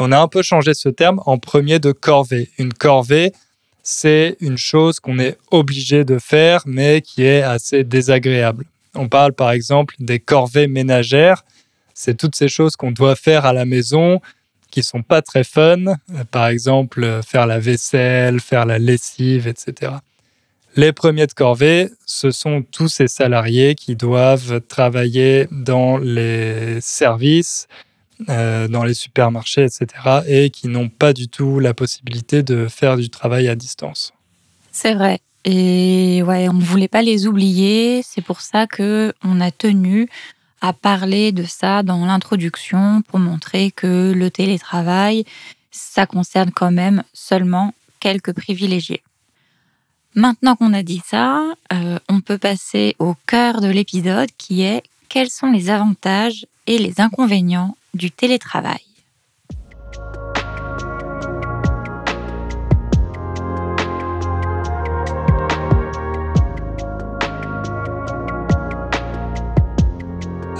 On 0.00 0.10
a 0.10 0.18
un 0.18 0.26
peu 0.26 0.42
changé 0.42 0.74
ce 0.74 0.88
terme 0.88 1.20
en 1.24 1.38
premier 1.38 1.78
de 1.78 1.92
corvée. 1.92 2.50
Une 2.58 2.74
corvée, 2.74 3.32
c'est 3.84 4.36
une 4.40 4.58
chose 4.58 4.98
qu'on 4.98 5.20
est 5.20 5.38
obligé 5.52 6.04
de 6.04 6.18
faire, 6.18 6.64
mais 6.66 7.00
qui 7.00 7.22
est 7.22 7.42
assez 7.42 7.84
désagréable. 7.84 8.64
On 8.96 9.08
parle 9.08 9.34
par 9.34 9.52
exemple 9.52 9.94
des 10.00 10.18
corvées 10.18 10.66
ménagères. 10.66 11.44
C'est 11.94 12.16
toutes 12.16 12.34
ces 12.34 12.48
choses 12.48 12.74
qu'on 12.74 12.90
doit 12.90 13.14
faire 13.14 13.46
à 13.46 13.52
la 13.52 13.66
maison 13.66 14.20
qui 14.70 14.82
sont 14.82 15.02
pas 15.02 15.22
très 15.22 15.44
fun. 15.44 15.96
Par 16.30 16.46
exemple, 16.46 17.20
faire 17.26 17.46
la 17.46 17.58
vaisselle, 17.58 18.40
faire 18.40 18.66
la 18.66 18.78
lessive, 18.78 19.46
etc. 19.46 19.92
Les 20.76 20.92
premiers 20.92 21.26
de 21.26 21.32
corvée, 21.32 21.90
ce 22.06 22.30
sont 22.30 22.62
tous 22.62 22.88
ces 22.88 23.08
salariés 23.08 23.74
qui 23.74 23.96
doivent 23.96 24.60
travailler 24.60 25.48
dans 25.50 25.98
les 25.98 26.80
services, 26.80 27.66
euh, 28.28 28.68
dans 28.68 28.84
les 28.84 28.94
supermarchés, 28.94 29.64
etc. 29.64 29.86
et 30.28 30.50
qui 30.50 30.68
n'ont 30.68 30.88
pas 30.88 31.12
du 31.12 31.28
tout 31.28 31.58
la 31.58 31.74
possibilité 31.74 32.42
de 32.44 32.68
faire 32.68 32.96
du 32.96 33.10
travail 33.10 33.48
à 33.48 33.56
distance. 33.56 34.12
C'est 34.70 34.94
vrai. 34.94 35.18
Et 35.44 36.22
ouais, 36.22 36.48
on 36.48 36.52
ne 36.52 36.62
voulait 36.62 36.88
pas 36.88 37.02
les 37.02 37.26
oublier. 37.26 38.02
C'est 38.04 38.22
pour 38.22 38.40
ça 38.40 38.66
que 38.66 39.12
on 39.24 39.40
a 39.40 39.50
tenu 39.50 40.08
à 40.60 40.72
parler 40.72 41.32
de 41.32 41.44
ça 41.44 41.82
dans 41.82 42.04
l'introduction 42.04 43.02
pour 43.02 43.18
montrer 43.18 43.70
que 43.70 44.12
le 44.14 44.30
télétravail, 44.30 45.24
ça 45.70 46.06
concerne 46.06 46.50
quand 46.50 46.70
même 46.70 47.02
seulement 47.12 47.74
quelques 48.00 48.32
privilégiés. 48.32 49.02
Maintenant 50.14 50.56
qu'on 50.56 50.72
a 50.72 50.82
dit 50.82 51.02
ça, 51.06 51.44
euh, 51.72 51.98
on 52.08 52.20
peut 52.20 52.38
passer 52.38 52.96
au 52.98 53.14
cœur 53.26 53.60
de 53.60 53.68
l'épisode 53.68 54.30
qui 54.36 54.62
est 54.62 54.82
quels 55.08 55.30
sont 55.30 55.50
les 55.50 55.70
avantages 55.70 56.46
et 56.66 56.78
les 56.78 57.00
inconvénients 57.00 57.76
du 57.94 58.10
télétravail. 58.10 58.89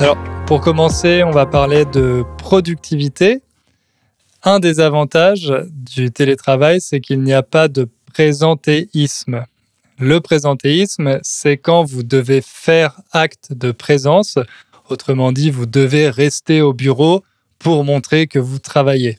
Alors, 0.00 0.16
pour 0.46 0.62
commencer, 0.62 1.22
on 1.24 1.30
va 1.30 1.44
parler 1.44 1.84
de 1.84 2.24
productivité. 2.38 3.42
Un 4.42 4.58
des 4.58 4.80
avantages 4.80 5.52
du 5.70 6.10
télétravail, 6.10 6.80
c'est 6.80 7.00
qu'il 7.00 7.20
n'y 7.20 7.34
a 7.34 7.42
pas 7.42 7.68
de 7.68 7.86
présentéisme. 8.14 9.44
Le 9.98 10.20
présentéisme, 10.22 11.18
c'est 11.22 11.58
quand 11.58 11.84
vous 11.84 12.02
devez 12.02 12.40
faire 12.42 12.98
acte 13.12 13.52
de 13.52 13.72
présence. 13.72 14.38
Autrement 14.88 15.32
dit, 15.32 15.50
vous 15.50 15.66
devez 15.66 16.08
rester 16.08 16.62
au 16.62 16.72
bureau 16.72 17.22
pour 17.58 17.84
montrer 17.84 18.26
que 18.26 18.38
vous 18.38 18.58
travaillez. 18.58 19.18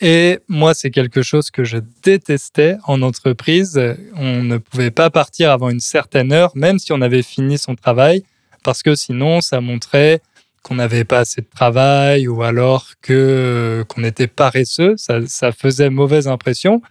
Et 0.00 0.38
moi, 0.48 0.72
c'est 0.72 0.90
quelque 0.90 1.20
chose 1.20 1.50
que 1.50 1.64
je 1.64 1.76
détestais 2.02 2.78
en 2.86 3.02
entreprise. 3.02 3.78
On 4.16 4.42
ne 4.42 4.56
pouvait 4.56 4.90
pas 4.90 5.10
partir 5.10 5.50
avant 5.50 5.68
une 5.68 5.80
certaine 5.80 6.32
heure, 6.32 6.52
même 6.54 6.78
si 6.78 6.94
on 6.94 7.02
avait 7.02 7.22
fini 7.22 7.58
son 7.58 7.74
travail 7.74 8.24
parce 8.68 8.82
que 8.82 8.94
sinon, 8.94 9.40
ça 9.40 9.62
montrait 9.62 10.20
qu'on 10.62 10.74
n'avait 10.74 11.04
pas 11.04 11.20
assez 11.20 11.40
de 11.40 11.46
travail 11.46 12.28
ou 12.28 12.42
alors 12.42 12.88
que 13.00 13.82
qu'on 13.88 14.04
était 14.04 14.26
paresseux. 14.26 14.94
Ça, 14.98 15.52
faisait 15.52 15.88
mauvaise 15.88 16.28
impression. 16.28 16.82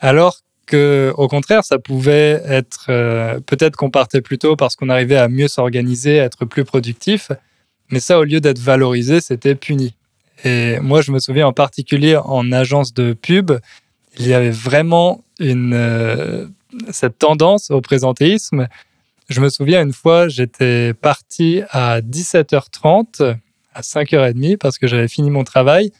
Alors 0.00 0.40
que, 0.66 1.14
au 1.16 1.26
contraire, 1.26 1.64
ça 1.64 1.78
pouvait 1.78 2.42
être 2.44 2.88
euh, 2.90 3.40
peut-être 3.40 3.74
qu'on 3.76 3.88
partait 3.88 4.20
plus 4.20 4.36
tôt 4.36 4.54
parce 4.54 4.76
qu'on 4.76 4.90
arrivait 4.90 5.16
à 5.16 5.28
mieux 5.28 5.48
s'organiser, 5.48 6.20
à 6.20 6.24
être 6.24 6.44
plus 6.44 6.64
productif. 6.64 7.32
Mais 7.90 8.00
ça, 8.00 8.18
au 8.18 8.24
lieu 8.24 8.42
d'être 8.42 8.58
valorisé, 8.58 9.22
c'était 9.22 9.54
puni. 9.54 9.94
Et 10.44 10.78
moi, 10.80 11.00
je 11.00 11.10
me 11.10 11.20
souviens 11.20 11.46
en 11.46 11.54
particulier 11.54 12.18
en 12.18 12.52
agence 12.52 12.92
de 12.92 13.14
pub, 13.14 13.50
il 14.18 14.28
y 14.28 14.34
avait 14.34 14.50
vraiment 14.50 15.24
une, 15.40 15.72
euh, 15.72 16.48
cette 16.90 17.16
tendance 17.16 17.70
au 17.70 17.80
présentéisme 17.80 18.68
je 19.28 19.40
me 19.40 19.48
souviens 19.48 19.82
une 19.82 19.92
fois, 19.92 20.28
j'étais 20.28 20.94
parti 20.94 21.62
à 21.70 22.00
17h30, 22.00 23.36
à 23.74 23.80
5h30, 23.80 24.58
parce 24.58 24.78
que 24.78 24.86
j'avais 24.86 25.08
fini 25.08 25.30
mon 25.30 25.44
travail. 25.44 25.92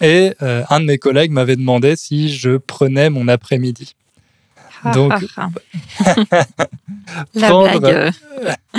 Et 0.00 0.34
euh, 0.42 0.62
un 0.70 0.80
de 0.80 0.84
mes 0.84 0.98
collègues 0.98 1.32
m'avait 1.32 1.56
demandé 1.56 1.96
si 1.96 2.32
je 2.32 2.56
prenais 2.56 3.10
mon 3.10 3.26
après-midi. 3.26 3.96
Donc, 4.94 5.12
la 7.34 7.48
prendre, 7.48 7.80
blague. 7.80 8.12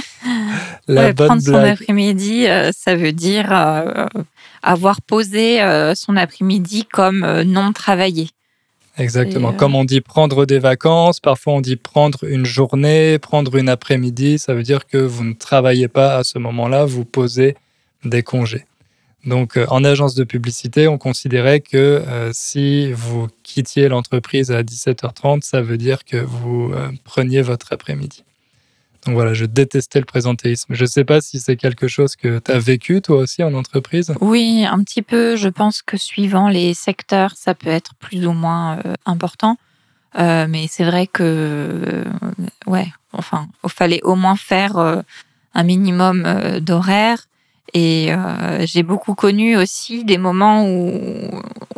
la 0.88 1.14
prendre 1.14 1.42
son 1.42 1.56
après-midi, 1.56 2.48
euh, 2.48 2.72
ça 2.72 2.96
veut 2.96 3.12
dire 3.12 3.52
euh, 3.52 4.06
avoir 4.64 5.02
posé 5.02 5.60
son 5.96 6.16
après-midi 6.16 6.86
comme 6.86 7.42
non 7.42 7.74
travaillé. 7.74 8.30
Exactement. 9.00 9.54
Comme 9.54 9.76
on 9.76 9.86
dit 9.86 10.02
prendre 10.02 10.46
des 10.46 10.60
vacances, 10.60 11.20
parfois 11.22 11.54
on 11.54 11.62
dit 11.62 11.78
prendre 11.78 12.26
une 12.26 12.46
journée, 12.46 13.18
prendre 13.18 13.56
une 13.56 13.70
après-midi, 13.70 14.38
ça 14.40 14.54
veut 14.54 14.64
dire 14.64 14.88
que 14.88 14.98
vous 14.98 15.24
ne 15.24 15.34
travaillez 15.34 15.88
pas 15.88 16.18
à 16.18 16.24
ce 16.24 16.38
moment-là, 16.38 16.86
vous 16.86 17.06
posez 17.06 17.56
des 18.04 18.24
congés. 18.24 18.66
Donc 19.26 19.58
euh, 19.58 19.66
en 19.70 19.84
agence 19.84 20.16
de 20.16 20.24
publicité, 20.24 20.88
on 20.88 20.98
considérait 20.98 21.62
que 21.62 21.78
euh, 21.78 22.32
si 22.34 22.92
vous 22.92 23.28
quittiez 23.44 23.88
l'entreprise 23.88 24.52
à 24.52 24.64
17h30, 24.64 25.42
ça 25.44 25.62
veut 25.62 25.78
dire 25.78 26.04
que 26.04 26.18
vous 26.18 26.72
euh, 26.74 26.90
preniez 27.04 27.42
votre 27.42 27.72
après-midi. 27.72 28.24
Donc 29.06 29.16
voilà, 29.16 29.34
je 29.34 29.46
détestais 29.46 30.00
le 30.00 30.06
présentéisme. 30.06 30.74
Je 30.74 30.84
ne 30.84 30.88
sais 30.88 31.06
pas 31.06 31.22
si 31.22 31.40
c'est 31.40 31.56
quelque 31.56 31.88
chose 31.88 32.16
que 32.16 32.40
tu 32.40 32.52
as 32.52 32.60
vécu 32.60 33.02
toi 33.02 33.18
aussi 33.18 33.44
en 33.44 33.54
entreprise. 33.54 34.14
Oui, 34.20 34.66
un 34.70 34.84
petit 34.84 35.02
peu. 35.02 35.36
Je 35.36 35.48
pense 35.48 35.82
que 35.82 35.98
suivant 35.98 36.50
les 36.50 36.74
secteurs, 36.74 37.32
ça 37.36 37.56
peut 37.56 37.70
être 37.70 37.96
plus 37.96 38.28
ou 38.28 38.34
moins 38.34 38.80
euh, 38.80 38.94
important. 39.06 39.58
Euh, 40.18 40.48
mais 40.50 40.68
c'est 40.70 40.84
vrai 40.84 41.08
que, 41.08 41.24
euh, 41.24 42.04
ouais, 42.68 42.88
enfin, 43.14 43.48
il 43.64 43.70
fallait 43.70 44.02
au 44.04 44.16
moins 44.16 44.36
faire 44.36 44.78
un 45.54 45.64
minimum 45.64 46.60
d'horaire. 46.60 47.26
Et 47.76 48.12
j'ai 48.62 48.82
beaucoup 48.82 49.14
connu 49.14 49.56
aussi 49.56 50.04
des 50.04 50.18
moments 50.18 50.68
où, 50.68 51.30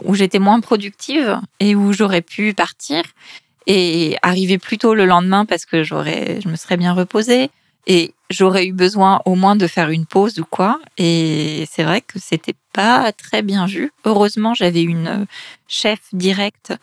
où 0.05 0.15
j'étais 0.15 0.39
moins 0.39 0.61
productive 0.61 1.37
et 1.59 1.75
où 1.75 1.91
j'aurais 1.91 2.21
pu 2.21 2.53
partir 2.53 3.03
et 3.68 4.18
arriver 4.22 4.58
plus 4.58 4.77
tôt 4.77 4.94
le 4.94 5.06
lendemain 5.06 5.46
parce 5.46 5.65
que 5.65 5.84
j'aurais, 5.84 6.39
je 6.41 6.50
me 6.50 6.56
serais 6.56 6.77
bien 6.77 6.94
reposée 6.94 7.50
et 7.88 8.13
j'aurais 8.30 8.65
eu 8.68 8.74
besoin 8.74 9.22
au 9.25 9.36
moins 9.36 9.56
de 9.56 9.68
faire 9.68 9.89
une 9.89 10.06
pause 10.06 10.39
ou 10.39 10.46
quoi. 10.46 10.80
Et 10.98 11.65
c'est 11.72 11.84
vrai 11.84 12.01
que 12.01 12.20
c'était 12.20 12.56
pas 12.74 13.12
très 13.12 13.41
bien 13.41 13.65
vu. 13.65 13.91
Heureusement, 14.06 14.53
j'avais 14.53 14.84
une 14.84 15.25
chef 15.68 16.00
directe 16.13 16.74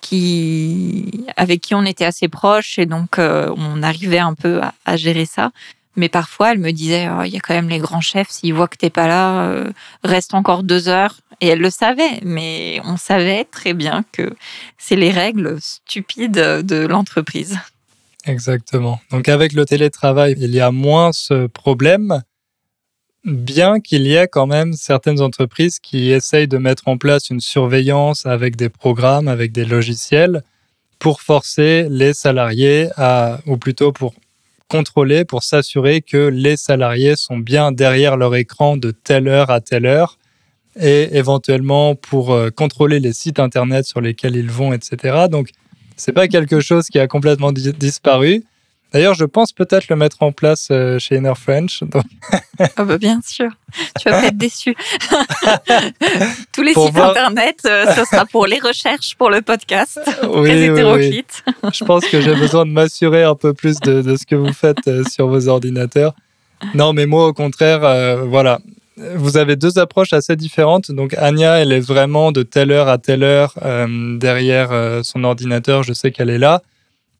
qui, 0.00 1.24
avec 1.36 1.60
qui 1.60 1.74
on 1.74 1.84
était 1.84 2.04
assez 2.04 2.28
proches 2.28 2.78
et 2.78 2.86
donc 2.86 3.18
euh, 3.18 3.52
on 3.56 3.82
arrivait 3.82 4.18
un 4.18 4.34
peu 4.34 4.60
à, 4.62 4.74
à 4.84 4.96
gérer 4.96 5.26
ça. 5.26 5.50
Mais 5.98 6.08
parfois, 6.08 6.52
elle 6.52 6.60
me 6.60 6.70
disait, 6.70 7.08
oh, 7.10 7.24
il 7.24 7.32
y 7.34 7.36
a 7.36 7.40
quand 7.40 7.54
même 7.54 7.68
les 7.68 7.80
grands 7.80 8.00
chefs, 8.00 8.30
s'ils 8.30 8.54
voient 8.54 8.68
que 8.68 8.76
t'es 8.76 8.88
pas 8.88 9.08
là, 9.08 9.48
euh, 9.48 9.72
reste 10.04 10.32
encore 10.32 10.62
deux 10.62 10.88
heures. 10.88 11.16
Et 11.40 11.48
elle 11.48 11.58
le 11.58 11.70
savait, 11.70 12.20
mais 12.22 12.80
on 12.84 12.96
savait 12.96 13.44
très 13.44 13.74
bien 13.74 14.04
que 14.12 14.32
c'est 14.76 14.94
les 14.94 15.10
règles 15.10 15.58
stupides 15.60 16.32
de 16.32 16.86
l'entreprise. 16.86 17.58
Exactement. 18.26 19.00
Donc 19.10 19.28
avec 19.28 19.52
le 19.54 19.64
télétravail, 19.64 20.36
il 20.38 20.54
y 20.54 20.60
a 20.60 20.70
moins 20.70 21.12
ce 21.12 21.48
problème, 21.48 22.22
bien 23.24 23.80
qu'il 23.80 24.02
y 24.02 24.14
ait 24.14 24.28
quand 24.28 24.46
même 24.46 24.74
certaines 24.74 25.20
entreprises 25.20 25.80
qui 25.80 26.12
essayent 26.12 26.48
de 26.48 26.58
mettre 26.58 26.86
en 26.86 26.96
place 26.96 27.28
une 27.28 27.40
surveillance 27.40 28.24
avec 28.24 28.54
des 28.54 28.68
programmes, 28.68 29.26
avec 29.26 29.50
des 29.50 29.64
logiciels, 29.64 30.42
pour 31.00 31.22
forcer 31.22 31.88
les 31.90 32.12
salariés 32.12 32.88
à, 32.96 33.40
ou 33.46 33.56
plutôt 33.56 33.92
pour 33.92 34.14
contrôler, 34.68 35.24
pour 35.24 35.42
s'assurer 35.42 36.02
que 36.02 36.28
les 36.28 36.56
salariés 36.56 37.16
sont 37.16 37.38
bien 37.38 37.72
derrière 37.72 38.16
leur 38.16 38.36
écran 38.36 38.76
de 38.76 38.90
telle 38.90 39.28
heure 39.28 39.50
à 39.50 39.60
telle 39.60 39.86
heure 39.86 40.18
et 40.80 41.16
éventuellement 41.16 41.94
pour 41.94 42.32
euh, 42.32 42.50
contrôler 42.50 43.00
les 43.00 43.12
sites 43.12 43.40
internet 43.40 43.84
sur 43.84 44.00
lesquels 44.00 44.36
ils 44.36 44.50
vont, 44.50 44.72
etc. 44.72 45.26
Donc, 45.30 45.50
c'est 45.96 46.12
pas 46.12 46.28
quelque 46.28 46.60
chose 46.60 46.86
qui 46.88 46.98
a 46.98 47.08
complètement 47.08 47.50
di 47.50 47.72
disparu. 47.72 48.44
D'ailleurs, 48.92 49.14
je 49.14 49.24
pense 49.24 49.52
peut-être 49.52 49.88
le 49.88 49.96
mettre 49.96 50.22
en 50.22 50.32
place 50.32 50.68
euh, 50.70 50.98
chez 50.98 51.16
Inner 51.16 51.34
French. 51.36 51.82
Donc... 51.82 52.04
oh 52.78 52.84
bah 52.84 52.98
bien 52.98 53.20
sûr, 53.24 53.50
tu 54.00 54.08
vas 54.08 54.20
pas 54.20 54.26
être 54.28 54.36
déçu. 54.36 54.74
Tous 56.52 56.62
les 56.62 56.72
pour 56.72 56.86
sites 56.86 56.94
voir... 56.94 57.10
internet, 57.10 57.60
euh, 57.66 57.94
ce 57.94 58.04
sera 58.04 58.24
pour 58.26 58.46
les 58.46 58.58
recherches, 58.58 59.14
pour 59.16 59.30
le 59.30 59.42
podcast. 59.42 60.00
Oui, 60.28 60.50
hétéroclite. 60.50 61.42
Oui, 61.46 61.52
oui. 61.62 61.70
Je 61.72 61.84
pense 61.84 62.04
que 62.06 62.20
j'ai 62.20 62.34
besoin 62.34 62.66
de 62.66 62.70
m'assurer 62.70 63.24
un 63.24 63.34
peu 63.34 63.54
plus 63.54 63.78
de, 63.80 64.02
de, 64.02 64.16
ce 64.16 64.26
que 64.26 64.34
vous 64.34 64.52
faites 64.52 64.86
euh, 64.86 65.04
sur 65.04 65.28
vos 65.28 65.48
ordinateurs. 65.48 66.14
Non, 66.74 66.92
mais 66.92 67.06
moi, 67.06 67.26
au 67.26 67.32
contraire, 67.32 67.84
euh, 67.84 68.24
voilà, 68.24 68.58
vous 69.16 69.36
avez 69.36 69.56
deux 69.56 69.78
approches 69.78 70.12
assez 70.12 70.36
différentes. 70.36 70.90
Donc 70.90 71.14
Anya, 71.18 71.58
elle 71.58 71.72
est 71.72 71.80
vraiment 71.80 72.32
de 72.32 72.42
telle 72.42 72.70
heure 72.70 72.88
à 72.88 72.98
telle 72.98 73.22
heure 73.22 73.54
euh, 73.62 74.18
derrière 74.18 74.72
euh, 74.72 75.02
son 75.02 75.24
ordinateur. 75.24 75.82
Je 75.82 75.92
sais 75.92 76.10
qu'elle 76.10 76.30
est 76.30 76.38
là. 76.38 76.62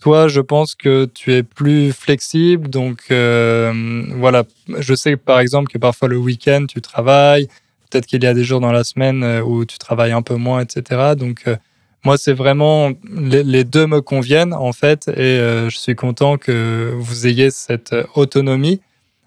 Toi, 0.00 0.28
je 0.28 0.40
pense 0.40 0.74
que 0.74 1.06
tu 1.12 1.32
es 1.34 1.42
plus 1.42 1.92
flexible. 1.92 2.68
Donc 2.68 3.04
euh, 3.10 4.04
voilà, 4.16 4.44
je 4.78 4.94
sais 4.94 5.16
par 5.16 5.40
exemple 5.40 5.72
que 5.72 5.78
parfois 5.78 6.08
le 6.08 6.16
week-end, 6.16 6.66
tu 6.68 6.80
travailles. 6.80 7.48
Peut-être 7.90 8.06
qu'il 8.06 8.22
y 8.22 8.26
a 8.26 8.34
des 8.34 8.44
jours 8.44 8.60
dans 8.60 8.72
la 8.72 8.84
semaine 8.84 9.24
euh, 9.24 9.42
où 9.42 9.64
tu 9.64 9.78
travailles 9.78 10.12
un 10.12 10.22
peu 10.22 10.36
moins, 10.36 10.60
etc. 10.60 11.14
Donc 11.16 11.42
euh, 11.46 11.56
moi, 12.04 12.16
c'est 12.16 12.32
vraiment 12.32 12.92
les, 13.10 13.64
deux 13.64 13.86
me 13.86 14.00
conviennent 14.00 14.54
en 14.54 14.72
fait, 14.72 15.08
et 15.08 15.40
je 15.68 15.76
suis 15.76 15.96
content 15.96 16.38
que 16.38 16.92
vous 16.96 17.26
ayez 17.26 17.50
cette 17.50 17.94
autonomie 18.14 18.80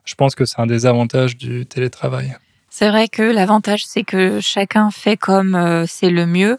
je 0.04 0.16
pense 0.16 0.36
que 0.36 0.46
c'est 0.46 0.60
un 0.60 0.66
des 0.66 0.86
avantages 0.86 1.38
du 1.38 1.66
télétravail. 1.66 2.36
C'est 2.70 2.90
vrai 2.90 3.08
que 3.08 3.22
l'avantage, 3.22 3.86
c'est 3.86 4.04
que 4.04 4.40
chacun 4.42 4.90
fait 4.90 5.16
comme 5.18 5.86
c'est 5.88 6.10
le 6.10 6.26
mieux. 6.26 6.58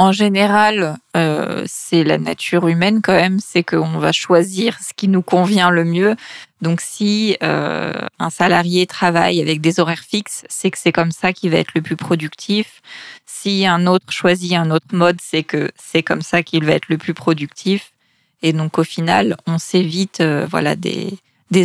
En 0.00 0.12
général, 0.12 0.96
euh, 1.14 1.62
c'est 1.66 2.04
la 2.04 2.16
nature 2.16 2.68
humaine 2.68 3.02
quand 3.02 3.12
même, 3.12 3.38
c'est 3.38 3.62
qu'on 3.62 3.98
va 3.98 4.12
choisir 4.12 4.78
ce 4.80 4.94
qui 4.96 5.08
nous 5.08 5.20
convient 5.20 5.68
le 5.68 5.84
mieux. 5.84 6.16
Donc 6.62 6.80
si 6.80 7.36
euh, 7.42 7.92
un 8.18 8.30
salarié 8.30 8.86
travaille 8.86 9.42
avec 9.42 9.60
des 9.60 9.78
horaires 9.78 10.02
fixes, 10.02 10.46
c'est 10.48 10.70
que 10.70 10.78
c'est 10.78 10.90
comme 10.90 11.12
ça 11.12 11.34
qu'il 11.34 11.50
va 11.50 11.58
être 11.58 11.74
le 11.74 11.82
plus 11.82 11.96
productif. 11.96 12.80
Si 13.26 13.66
un 13.66 13.86
autre 13.86 14.10
choisit 14.10 14.54
un 14.54 14.70
autre 14.70 14.86
mode, 14.94 15.18
c'est 15.20 15.42
que 15.42 15.70
c'est 15.76 16.02
comme 16.02 16.22
ça 16.22 16.42
qu'il 16.42 16.64
va 16.64 16.72
être 16.72 16.88
le 16.88 16.96
plus 16.96 17.12
productif. 17.12 17.92
Et 18.40 18.54
donc 18.54 18.78
au 18.78 18.84
final, 18.84 19.36
on 19.46 19.58
s'évite 19.58 20.22
euh, 20.22 20.46
voilà 20.48 20.76
des, 20.76 21.18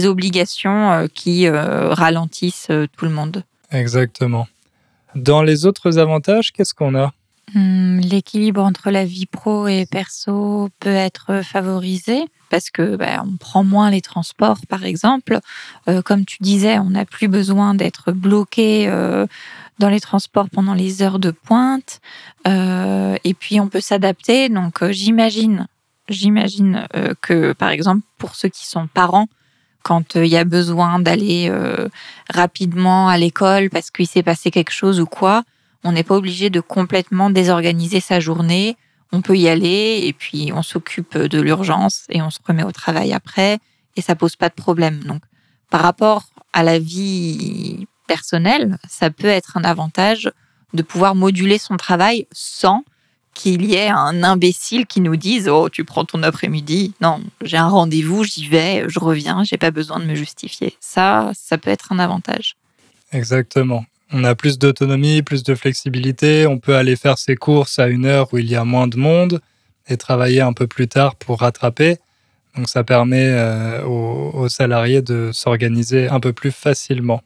obligations 0.06 1.08
qui 1.13 1.48
ralentissent 1.48 2.67
tout 2.98 3.06
le 3.06 3.12
monde. 3.12 3.45
Exactement. 3.71 4.45
Dans 5.15 5.41
les 5.41 5.65
autres 5.65 6.00
avantages, 6.00 6.52
qu'est-ce 6.52 6.74
qu'on 6.74 6.95
a? 6.95 7.13
Hum, 7.53 7.99
L'équilibre 7.99 8.62
entre 8.63 8.91
la 8.91 9.05
vie 9.05 9.25
pro 9.25 9.67
et 9.67 9.86
perso 9.86 10.69
peut 10.79 10.89
être 10.89 11.41
favorisé 11.43 12.25
parce 12.49 12.69
que 12.69 12.95
bah, 12.95 13.23
on 13.25 13.38
prend 13.38 13.63
moins 13.63 13.91
les 13.91 14.01
transports, 14.01 14.60
par 14.69 14.86
exemple. 14.86 15.39
Euh, 15.89 16.01
comme 16.01 16.25
tu 16.25 16.38
disais, 16.41 16.79
on 16.79 16.91
n'a 16.91 17.05
plus 17.05 17.27
besoin 17.27 17.73
d'être 17.73 18.12
bloqué 18.12 18.88
euh, 18.88 19.27
dans 19.79 19.89
les 19.89 19.99
transports 19.99 20.49
pendant 20.49 20.73
les 20.73 21.01
heures 21.01 21.19
de 21.19 21.31
pointe. 21.31 21.99
Euh, 22.47 23.17
et 23.23 23.34
puis 23.34 23.60
on 23.60 23.67
peut 23.67 23.81
s'adapter. 23.81 24.49
Donc 24.49 24.84
j'imagine, 24.91 25.67
j'imagine 26.08 26.88
que 27.21 27.53
par 27.53 27.69
exemple 27.69 28.05
pour 28.17 28.36
ceux 28.36 28.49
qui 28.49 28.65
sont 28.67 28.88
parents, 28.88 29.27
quand 29.86 30.15
il 30.15 30.25
y 30.25 30.36
a 30.36 30.45
besoin 30.45 30.97
d'aller 30.97 31.47
euh, 31.47 31.88
rapidement 32.34 33.08
à 33.08 33.19
l'école 33.19 33.69
parce 33.69 33.91
qu'il 33.91 34.08
s'est 34.08 34.23
passé 34.23 34.49
quelque 34.49 34.71
chose 34.71 34.99
ou 34.99 35.05
quoi, 35.05 35.43
on 35.86 35.91
n'est 35.91 36.04
pas 36.04 36.15
obligé 36.15 36.50
de 36.50 36.60
complètement 36.60 37.30
désorganiser 37.30 38.00
sa 38.00 38.19
journée. 38.19 38.76
On 39.12 39.21
peut 39.21 39.38
y 39.38 39.48
aller 39.48 40.02
et 40.04 40.13
puis 40.13 40.52
on 40.54 40.63
s'occupe 40.63 41.17
de 41.17 41.39
l'urgence 41.39 42.06
et 42.10 42.21
on 42.21 42.32
se 42.32 42.39
remet 42.45 42.63
au 42.63 42.71
travail 42.71 43.13
après 43.13 43.60
et 43.95 44.02
ça 44.02 44.15
pose 44.15 44.36
pas 44.36 44.50
de 44.50 44.56
problème. 44.56 45.04
Donc, 45.04 45.21
par 45.69 45.82
rapport 45.82 46.26
à 46.54 46.63
la 46.63 46.80
vie 46.80 47.88
personnelle, 48.08 48.78
ça 48.89 49.12
peut 49.12 49.28
être 49.28 49.58
un 49.58 49.63
avantage 49.63 50.32
de 50.74 50.82
pouvoir 50.82 51.13
moduler 51.13 51.60
son 51.60 51.78
travail 51.78 52.28
sans 52.32 52.84
qu'il 53.36 53.65
y 53.65 53.76
ait 53.76 53.89
un 53.89 54.24
imbécile 54.24 54.88
qui 54.88 55.02
nous 55.02 55.17
dise 55.17 55.48
Oh, 55.50 55.69
tu 55.69 55.86
prends 55.86 56.06
ton 56.06 56.24
après-midi. 56.24 56.93
Non, 57.00 57.21
j'ai 57.43 57.58
un 57.58 57.67
rendez-vous, 57.67 58.24
j'y 58.24 58.48
vais, 58.48 58.86
je 58.88 59.00
reviens, 59.00 59.43
j'ai 59.43 59.58
pas 59.58 59.71
besoin 59.71 60.00
de 60.00 60.06
me 60.06 60.15
justifier. 60.15 60.76
Ça, 60.80 61.32
ça 61.36 61.60
peut 61.60 61.69
être 61.69 61.91
un 61.91 62.00
avantage. 62.00 62.56
Exactement. 63.12 63.86
On 64.17 64.23
a 64.23 64.34
plus 64.34 64.58
d'autonomie, 64.58 65.23
plus 65.23 65.43
de 65.43 65.56
flexibilité. 65.56 66.47
On 66.47 66.58
peut 66.58 66.78
aller 66.78 66.95
faire 66.95 67.17
ses 67.17 67.36
courses 67.36 67.80
à 67.80 67.88
une 67.88 68.06
heure 68.06 68.34
où 68.34 68.38
il 68.38 68.49
y 68.49 68.56
a 68.56 68.63
moins 68.63 68.88
de 68.88 68.95
monde 68.95 69.41
et 69.89 69.97
travailler 69.97 70.39
un 70.39 70.54
peu 70.54 70.67
plus 70.67 70.88
tard 70.88 71.15
pour 71.15 71.41
rattraper. 71.41 71.97
Donc 72.56 72.69
ça 72.69 72.86
permet 72.86 73.28
euh, 73.30 73.84
aux, 73.84 74.32
aux 74.34 74.47
salariés 74.47 75.01
de 75.01 75.32
s'organiser 75.34 76.08
un 76.08 76.21
peu 76.21 76.32
plus 76.32 76.51
facilement. 76.51 77.21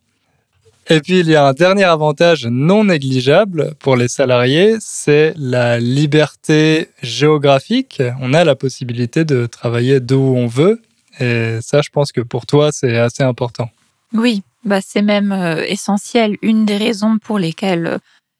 Et 0.90 1.02
puis, 1.02 1.20
il 1.20 1.28
y 1.28 1.36
a 1.36 1.46
un 1.46 1.54
dernier 1.54 1.84
avantage 1.84 2.48
non 2.48 2.86
négligeable 2.86 3.76
pour 3.78 3.96
les 3.96 4.08
salariés, 4.08 4.78
c'est 4.80 5.36
la 5.38 5.80
liberté 5.80 6.90
géographique. 7.04 8.02
On 8.20 8.34
a 8.34 8.44
la 8.44 8.56
possibilité 8.56 9.26
de 9.26 9.46
travailler 9.46 10.00
d'où 10.00 10.34
on 10.36 10.48
veut. 10.48 10.82
Et 11.20 11.60
ça, 11.62 11.84
je 11.84 11.92
pense 11.92 12.12
que 12.12 12.22
pour 12.22 12.48
toi, 12.48 12.72
c'est 12.72 12.98
assez 12.98 13.22
important. 13.22 13.70
Oui, 14.16 14.42
bah 14.64 14.80
c'est 14.82 15.02
même 15.02 15.32
euh, 15.32 15.64
essentiel. 15.66 16.38
Une 16.42 16.66
des 16.66 16.78
raisons 16.78 17.18
pour 17.18 17.40
lesquelles 17.40 17.88
euh, 17.88 17.98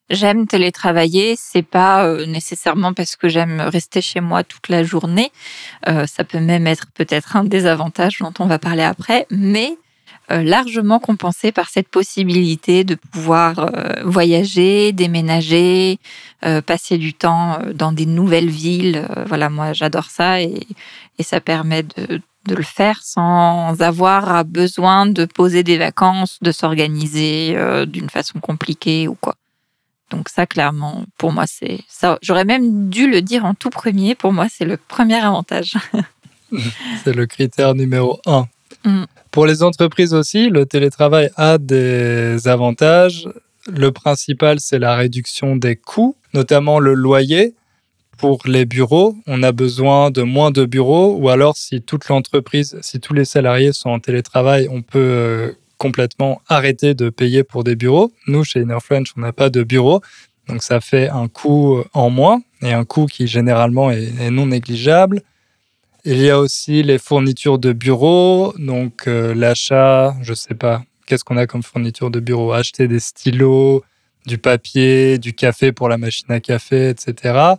j'aime 0.10 0.48
télétravailler, 0.48 1.36
c'est 1.38 1.64
pas 1.64 2.06
euh, 2.06 2.26
nécessairement 2.26 2.94
parce 2.94 3.16
que 3.16 3.30
j'aime 3.30 3.62
rester 3.62 4.02
chez 4.02 4.22
moi 4.22 4.44
toute 4.44 4.70
la 4.70 4.84
journée. 4.84 5.32
Euh, 5.88 6.06
ça 6.08 6.24
peut 6.24 6.40
même 6.40 6.68
être 6.68 6.88
peut-être 6.94 7.36
un 7.36 7.44
des 7.44 7.66
avantages 7.66 8.20
dont 8.20 8.34
on 8.40 8.48
va 8.48 8.60
parler 8.60 8.84
après, 8.84 9.28
mais 9.30 9.78
euh, 10.32 10.44
largement 10.44 11.00
compensé 11.00 11.52
par 11.52 11.70
cette 11.70 11.90
possibilité 11.90 12.84
de 12.84 12.96
pouvoir 12.96 13.60
euh, 13.60 14.04
voyager, 14.04 14.92
déménager, 14.92 16.00
passer 16.66 16.98
du 16.98 17.14
temps 17.14 17.60
dans 17.74 17.92
des 17.92 18.06
nouvelles 18.06 18.50
villes. 18.50 19.06
Voilà, 19.28 19.50
moi 19.50 19.74
j'adore 19.74 20.06
ça 20.06 20.42
et, 20.42 20.66
et 21.18 21.24
ça 21.24 21.42
permet 21.42 21.84
de, 21.84 22.22
de 22.46 22.56
le 22.56 22.64
faire 22.64 23.02
sans 23.04 23.82
avoir 23.82 24.46
besoin 24.46 25.06
de 25.06 25.26
poser 25.26 25.64
des 25.64 25.78
vacances, 25.78 26.40
de 26.42 26.52
s'organiser 26.52 27.56
d'une 27.86 28.10
façon 28.10 28.40
compliquée 28.40 29.08
ou 29.08 29.16
quoi. 29.16 29.36
Donc 30.10 30.30
ça, 30.30 30.46
clairement, 30.48 31.06
pour 31.18 31.32
moi, 31.32 31.46
c'est 31.48 31.80
ça. 31.88 32.18
J'aurais 32.22 32.46
même 32.46 32.90
dû 32.90 33.10
le 33.10 33.22
dire 33.22 33.46
en 33.46 33.54
tout 33.54 33.70
premier. 33.70 34.16
Pour 34.16 34.34
moi, 34.34 34.48
c'est 34.50 34.66
le 34.66 34.78
premier 34.78 35.16
avantage. 35.16 35.76
c'est 37.04 37.16
le 37.16 37.26
critère 37.28 37.76
numéro 37.76 38.20
un. 38.26 38.48
Mm. 38.86 39.04
Pour 39.32 39.46
les 39.46 39.62
entreprises 39.62 40.14
aussi, 40.14 40.50
le 40.50 40.66
télétravail 40.66 41.30
a 41.36 41.58
des 41.58 42.48
avantages. 42.48 43.28
Le 43.68 43.92
principal, 43.92 44.60
c'est 44.60 44.80
la 44.80 44.96
réduction 44.96 45.56
des 45.56 45.76
coûts, 45.76 46.16
notamment 46.34 46.80
le 46.80 46.96
loyer. 46.96 47.54
Pour 48.20 48.42
les 48.46 48.66
bureaux, 48.66 49.16
on 49.28 49.44
a 49.44 49.54
besoin 49.54 50.12
de 50.12 50.24
moins 50.24 50.52
de 50.52 50.66
bureaux, 50.66 51.16
ou 51.16 51.30
alors 51.30 51.56
si 51.56 51.82
toute 51.82 52.10
l'entreprise, 52.10 52.78
si 52.82 53.00
tous 53.00 53.14
les 53.14 53.24
salariés 53.24 53.72
sont 53.72 53.92
en 53.92 54.00
télétravail, 54.00 54.68
on 54.70 54.82
peut 54.82 55.00
euh, 55.00 55.52
complètement 55.78 56.42
arrêter 56.50 56.94
de 56.94 57.10
payer 57.10 57.46
pour 57.46 57.64
des 57.64 57.78
bureaux. 57.78 58.12
Nous, 58.28 58.44
chez 58.44 58.60
Inner 58.60 58.80
French, 58.84 59.14
on 59.16 59.22
n'a 59.22 59.32
pas 59.32 59.50
de 59.50 59.64
bureau. 59.64 60.02
Donc 60.50 60.64
ça 60.64 60.82
fait 60.82 61.08
un 61.08 61.30
coût 61.30 61.82
en 61.94 62.10
moins 62.10 62.42
et 62.62 62.74
un 62.74 62.84
coût 62.84 63.06
qui 63.06 63.26
généralement 63.26 63.90
est, 63.90 64.30
non 64.32 64.48
négligeable. 64.48 65.22
Il 66.04 66.18
y 66.18 66.30
a 66.30 66.40
aussi 66.40 66.84
les 66.84 66.98
fournitures 66.98 67.58
de 67.58 67.72
bureau, 67.72 68.54
donc 68.58 69.08
euh, 69.08 69.34
l'achat, 69.34 70.14
je 70.24 70.34
sais 70.34 70.56
pas, 70.56 70.84
qu'est-ce 71.06 71.24
qu'on 71.24 71.38
a 71.38 71.48
comme 71.48 71.64
fourniture 71.64 72.12
de 72.12 72.20
bureau 72.20 72.52
Acheter 72.52 72.90
des 72.90 73.00
stylos, 73.00 73.82
du 74.26 74.38
papier, 74.38 75.20
du 75.20 75.32
café 75.32 75.72
pour 75.72 75.88
la 75.88 75.98
machine 75.98 76.30
à 76.32 76.42
café, 76.42 76.90
etc. 76.90 77.56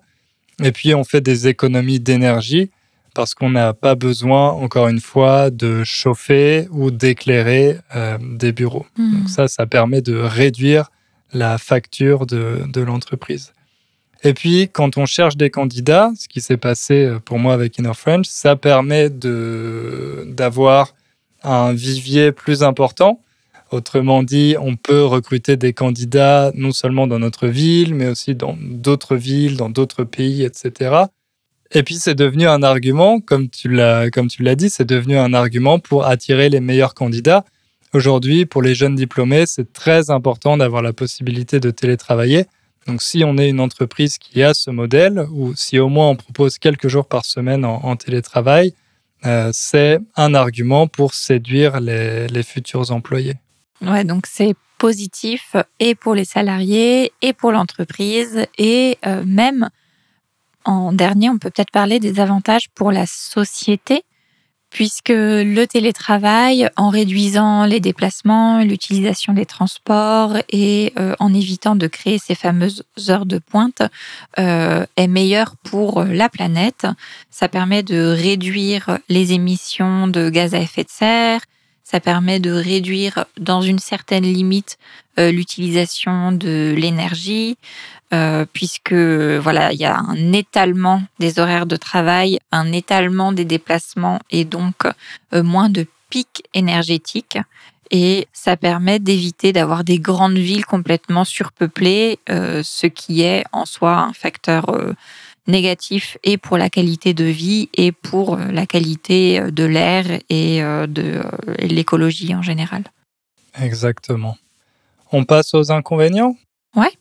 Et 0.62 0.72
puis 0.72 0.94
on 0.94 1.04
fait 1.04 1.20
des 1.20 1.48
économies 1.48 2.00
d'énergie 2.00 2.70
parce 3.14 3.34
qu'on 3.34 3.50
n'a 3.50 3.72
pas 3.74 3.94
besoin, 3.94 4.50
encore 4.50 4.88
une 4.88 5.00
fois, 5.00 5.50
de 5.50 5.82
chauffer 5.84 6.68
ou 6.70 6.90
d'éclairer 6.90 7.78
euh, 7.96 8.18
des 8.20 8.52
bureaux. 8.52 8.86
Hmm. 8.96 9.18
Donc 9.18 9.28
ça, 9.28 9.48
ça 9.48 9.66
permet 9.66 10.00
de 10.00 10.16
réduire 10.16 10.90
la 11.32 11.58
facture 11.58 12.26
de, 12.26 12.62
de 12.72 12.80
l'entreprise. 12.80 13.52
Et 14.22 14.34
puis, 14.34 14.68
quand 14.70 14.98
on 14.98 15.06
cherche 15.06 15.36
des 15.36 15.50
candidats, 15.50 16.10
ce 16.18 16.28
qui 16.28 16.40
s'est 16.40 16.56
passé 16.56 17.04
euh, 17.04 17.18
pour 17.18 17.38
moi 17.38 17.54
avec 17.54 17.78
Inner 17.78 17.94
French, 17.94 18.26
ça 18.28 18.54
permet 18.56 19.08
d'avoir 19.10 20.94
un 21.42 21.72
vivier 21.72 22.32
plus 22.32 22.62
important. 22.62 23.22
Autrement 23.70 24.22
dit, 24.22 24.56
on 24.60 24.74
peut 24.76 25.04
recruter 25.04 25.56
des 25.56 25.72
candidats 25.72 26.50
non 26.54 26.72
seulement 26.72 27.06
dans 27.06 27.20
notre 27.20 27.46
ville, 27.46 27.94
mais 27.94 28.08
aussi 28.08 28.34
dans 28.34 28.56
d'autres 28.60 29.16
villes, 29.16 29.56
dans 29.56 29.70
d'autres 29.70 30.04
pays, 30.04 30.42
etc. 30.42 31.04
Et 31.72 31.84
puis, 31.84 31.96
c'est 31.96 32.16
devenu 32.16 32.48
un 32.48 32.64
argument, 32.64 33.20
comme 33.20 33.48
tu 33.48 33.68
l'as, 33.68 34.10
comme 34.10 34.26
tu 34.26 34.42
l'as 34.42 34.56
dit, 34.56 34.70
c'est 34.70 34.88
devenu 34.88 35.16
un 35.16 35.34
argument 35.34 35.78
pour 35.78 36.04
attirer 36.04 36.48
les 36.48 36.58
meilleurs 36.60 36.94
candidats. 36.94 37.44
Aujourd'hui, 37.92 38.44
pour 38.44 38.62
les 38.62 38.74
jeunes 38.74 38.96
diplômés, 38.96 39.46
c'est 39.46 39.72
très 39.72 40.10
important 40.10 40.56
d'avoir 40.56 40.82
la 40.82 40.92
possibilité 40.92 41.60
de 41.60 41.70
télétravailler. 41.70 42.46
Donc, 42.86 43.02
si 43.02 43.22
on 43.24 43.36
est 43.38 43.48
une 43.48 43.60
entreprise 43.60 44.18
qui 44.18 44.42
a 44.42 44.54
ce 44.54 44.70
modèle, 44.70 45.26
ou 45.32 45.54
si 45.54 45.78
au 45.78 45.88
moins 45.88 46.08
on 46.08 46.16
propose 46.16 46.58
quelques 46.58 46.88
jours 46.88 47.06
par 47.06 47.24
semaine 47.24 47.64
en, 47.64 47.96
télétravail, 47.96 48.74
euh, 49.26 49.50
c'est 49.52 49.98
un 50.16 50.34
argument 50.34 50.88
pour 50.88 51.14
séduire 51.14 51.78
les, 51.78 52.42
futurs 52.42 52.90
employés. 52.90 53.34
Ouais, 53.82 54.04
donc 54.04 54.26
c'est 54.26 54.54
positif 54.78 55.56
et 55.78 55.94
pour 55.94 56.14
les 56.14 56.24
salariés 56.24 57.12
et 57.22 57.32
pour 57.32 57.52
l'entreprise 57.52 58.46
et 58.58 58.98
euh, 59.06 59.22
même 59.26 59.68
en 60.64 60.92
dernier, 60.92 61.30
on 61.30 61.38
peut 61.38 61.50
peut-être 61.50 61.70
parler 61.70 62.00
des 62.00 62.20
avantages 62.20 62.68
pour 62.74 62.92
la 62.92 63.06
société 63.06 64.04
puisque 64.70 65.08
le 65.10 65.64
télétravail, 65.64 66.70
en 66.76 66.90
réduisant 66.90 67.64
les 67.64 67.80
déplacements, 67.80 68.62
l'utilisation 68.62 69.32
des 69.32 69.44
transports 69.44 70.36
et 70.48 70.92
euh, 70.96 71.16
en 71.18 71.34
évitant 71.34 71.74
de 71.74 71.88
créer 71.88 72.18
ces 72.18 72.36
fameuses 72.36 72.84
heures 73.08 73.26
de 73.26 73.38
pointe, 73.38 73.82
euh, 74.38 74.86
est 74.96 75.08
meilleur 75.08 75.56
pour 75.64 76.04
la 76.04 76.28
planète. 76.28 76.86
Ça 77.30 77.48
permet 77.48 77.82
de 77.82 78.14
réduire 78.16 78.98
les 79.08 79.32
émissions 79.32 80.06
de 80.06 80.30
gaz 80.30 80.54
à 80.54 80.60
effet 80.60 80.84
de 80.84 80.90
serre, 80.90 81.40
ça 81.90 81.98
permet 81.98 82.38
de 82.38 82.52
réduire 82.52 83.24
dans 83.36 83.62
une 83.62 83.80
certaine 83.80 84.22
limite 84.22 84.78
euh, 85.18 85.32
l'utilisation 85.32 86.30
de 86.30 86.72
l'énergie, 86.76 87.58
euh, 88.12 88.46
puisque 88.52 88.92
voilà, 88.92 89.72
il 89.72 89.80
y 89.80 89.84
a 89.86 89.98
un 89.98 90.32
étalement 90.32 91.02
des 91.18 91.40
horaires 91.40 91.66
de 91.66 91.74
travail, 91.74 92.38
un 92.52 92.70
étalement 92.70 93.32
des 93.32 93.44
déplacements 93.44 94.20
et 94.30 94.44
donc 94.44 94.84
euh, 95.34 95.42
moins 95.42 95.68
de 95.68 95.84
pics 96.10 96.44
énergétiques. 96.54 97.38
Et 97.90 98.28
ça 98.32 98.56
permet 98.56 99.00
d'éviter 99.00 99.52
d'avoir 99.52 99.82
des 99.82 99.98
grandes 99.98 100.38
villes 100.38 100.66
complètement 100.66 101.24
surpeuplées, 101.24 102.20
ce 102.28 102.86
qui 102.86 103.22
est 103.22 103.42
en 103.50 103.66
soi 103.66 103.96
un 103.98 104.12
facteur 104.12 104.66
négatif 105.46 106.18
et 106.24 106.36
pour 106.36 106.58
la 106.58 106.70
qualité 106.70 107.14
de 107.14 107.24
vie 107.24 107.68
et 107.74 107.92
pour 107.92 108.36
la 108.36 108.66
qualité 108.66 109.40
de 109.50 109.64
l'air 109.64 110.06
et 110.28 110.60
de 110.60 111.22
l'écologie 111.58 112.34
en 112.34 112.42
général. 112.42 112.84
Exactement. 113.60 114.36
On 115.12 115.24
passe 115.24 115.54
aux 115.54 115.72
inconvénients? 115.72 116.36
Ouais. 116.76 116.92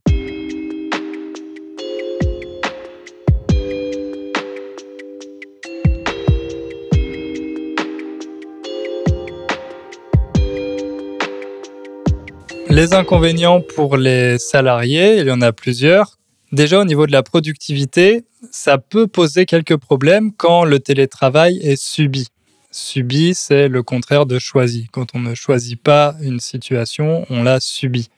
Les 12.72 12.94
inconvénients 12.94 13.62
pour 13.62 13.98
les 13.98 14.38
salariés, 14.38 15.20
il 15.20 15.28
y 15.28 15.32
en 15.32 15.42
a 15.42 15.52
plusieurs. 15.52 16.18
Déjà 16.52 16.80
au 16.80 16.86
niveau 16.86 17.08
de 17.08 17.12
la 17.12 17.24
productivité, 17.24 18.26
ça 18.52 18.78
peut 18.78 19.08
poser 19.08 19.46
quelques 19.46 19.78
problèmes 19.78 20.32
quand 20.34 20.64
le 20.64 20.80
télétravail 20.80 21.58
est 21.62 21.82
subi. 21.82 22.28
Subi, 22.72 23.34
c'est 23.34 23.68
le 23.68 23.82
contraire 23.84 24.26
de 24.26 24.38
choisi. 24.38 24.88
Quand 24.92 25.16
on 25.16 25.20
ne 25.20 25.34
choisit 25.34 25.82
pas 25.82 26.16
une 26.22 26.40
situation, 26.40 27.26
on 27.30 27.44
la 27.44 27.60
subit. 27.60 28.10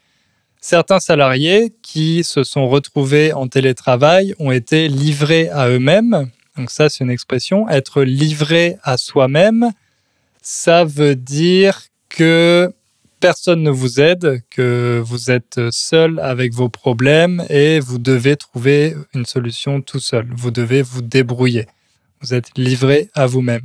Certains 0.60 1.00
salariés 1.00 1.74
qui 1.82 2.24
se 2.24 2.44
sont 2.44 2.67
retrouvés 2.67 3.34
en 3.34 3.48
télétravail 3.48 4.36
ont 4.39 4.52
été 4.52 4.88
livrés 4.88 5.50
à 5.50 5.70
eux-mêmes. 5.70 6.30
Donc 6.58 6.70
ça, 6.70 6.89
c'est 6.89 7.04
une 7.04 7.10
expression. 7.10 7.67
Être 7.70 8.04
livré 8.04 8.78
à 8.84 8.98
soi-même, 8.98 9.72
ça 10.41 10.84
veut 10.84 11.15
dire 11.15 11.84
que 12.10 12.72
personne 13.21 13.62
ne 13.63 13.69
vous 13.69 14.01
aide, 14.01 14.43
que 14.49 15.01
vous 15.05 15.31
êtes 15.31 15.69
seul 15.69 16.19
avec 16.19 16.53
vos 16.53 16.67
problèmes 16.67 17.45
et 17.49 17.79
vous 17.79 17.99
devez 17.99 18.36
trouver 18.36 18.95
une 19.13 19.25
solution 19.25 19.81
tout 19.81 19.99
seul. 19.99 20.27
Vous 20.36 20.51
devez 20.51 20.81
vous 20.81 21.01
débrouiller. 21.01 21.67
Vous 22.19 22.34
êtes 22.34 22.57
livré 22.57 23.10
à 23.13 23.27
vous-même. 23.27 23.62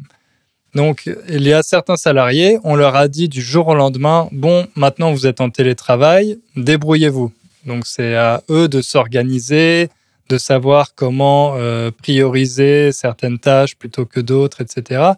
Donc, 0.75 1.11
il 1.29 1.43
y 1.43 1.55
a 1.55 1.63
certains 1.63 1.97
salariés, 1.97 2.59
on 2.63 2.77
leur 2.77 2.97
a 2.97 3.09
dit 3.09 3.29
du 3.31 3.41
jour 3.41 3.69
au 3.69 3.75
lendemain, 3.75 4.29
bon, 4.31 4.67
maintenant 4.77 5.11
vous 5.11 5.27
êtes 5.27 5.41
en 5.41 5.49
télétravail, 5.49 6.39
débrouillez-vous. 6.55 7.33
Donc, 7.65 7.87
c'est 7.87 8.15
à 8.15 8.43
eux 8.51 8.69
de 8.69 8.83
s'organiser, 8.83 9.89
de 10.29 10.37
savoir 10.39 10.95
comment 10.95 11.55
euh, 11.57 11.91
prioriser 11.91 12.93
certaines 12.93 13.39
tâches 13.39 13.75
plutôt 13.75 14.05
que 14.05 14.21
d'autres, 14.21 14.61
etc. 14.61 15.13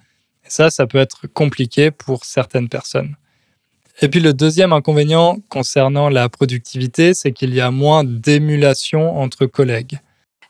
Et 0.45 0.51
ça, 0.51 0.71
ça 0.71 0.87
peut 0.87 0.99
être 0.99 1.27
compliqué 1.27 1.91
pour 1.91 2.25
certaines 2.25 2.69
personnes. 2.69 3.17
Et 4.01 4.09
puis 4.09 4.21
le 4.21 4.33
deuxième 4.33 4.73
inconvénient 4.73 5.39
concernant 5.49 6.09
la 6.09 6.29
productivité, 6.29 7.15
c'est 7.15 7.33
qu'il 7.33 7.53
y 7.55 7.61
a 7.61 7.71
moins 7.71 8.05
d'émulation 8.05 9.19
entre 9.19 9.47
collègues. 9.47 9.99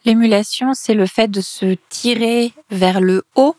L'émulation, 0.05 0.75
c'est 0.75 0.95
le 0.95 1.07
fait 1.07 1.29
de 1.29 1.41
se 1.41 1.77
tirer 1.89 2.53
vers 2.71 3.01
le 3.01 3.25
haut 3.37 3.57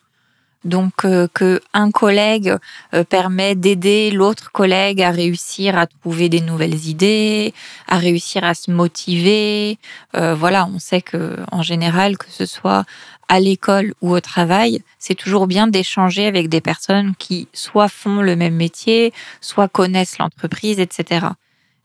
donc 0.65 1.05
euh, 1.05 1.27
que 1.33 1.61
un 1.73 1.91
collègue 1.91 2.55
euh, 2.93 3.03
permet 3.03 3.55
d'aider 3.55 4.11
l'autre 4.11 4.51
collègue 4.51 5.01
à 5.01 5.11
réussir 5.11 5.77
à 5.77 5.87
trouver 5.87 6.29
des 6.29 6.41
nouvelles 6.41 6.87
idées, 6.87 7.53
à 7.87 7.97
réussir 7.97 8.43
à 8.43 8.53
se 8.53 8.71
motiver. 8.71 9.77
Euh, 10.15 10.35
voilà, 10.35 10.65
on 10.65 10.79
sait 10.79 11.01
que 11.01 11.37
en 11.51 11.61
général, 11.61 12.17
que 12.17 12.29
ce 12.29 12.45
soit 12.45 12.83
à 13.29 13.39
l'école 13.39 13.93
ou 14.01 14.11
au 14.11 14.19
travail, 14.19 14.81
c'est 14.97 15.15
toujours 15.15 15.47
bien 15.47 15.67
d'échanger 15.67 16.25
avec 16.25 16.49
des 16.49 16.61
personnes 16.61 17.15
qui 17.17 17.47
soit 17.53 17.89
font 17.89 18.21
le 18.21 18.35
même 18.35 18.55
métier, 18.55 19.13
soit 19.39 19.67
connaissent 19.67 20.17
l'entreprise, 20.17 20.79
etc. 20.79 21.27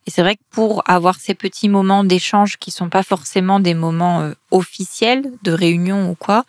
Et 0.07 0.11
c'est 0.11 0.23
vrai 0.23 0.37
que 0.37 0.43
pour 0.51 0.83
avoir 0.87 1.17
ces 1.17 1.35
petits 1.35 1.69
moments 1.69 2.03
d'échange 2.03 2.57
qui 2.59 2.71
sont 2.71 2.89
pas 2.89 3.03
forcément 3.03 3.61
des 3.61 3.75
moments 3.75 4.31
officiels 4.51 5.23
de 5.43 5.53
réunion 5.53 6.11
ou 6.11 6.15
quoi, 6.15 6.45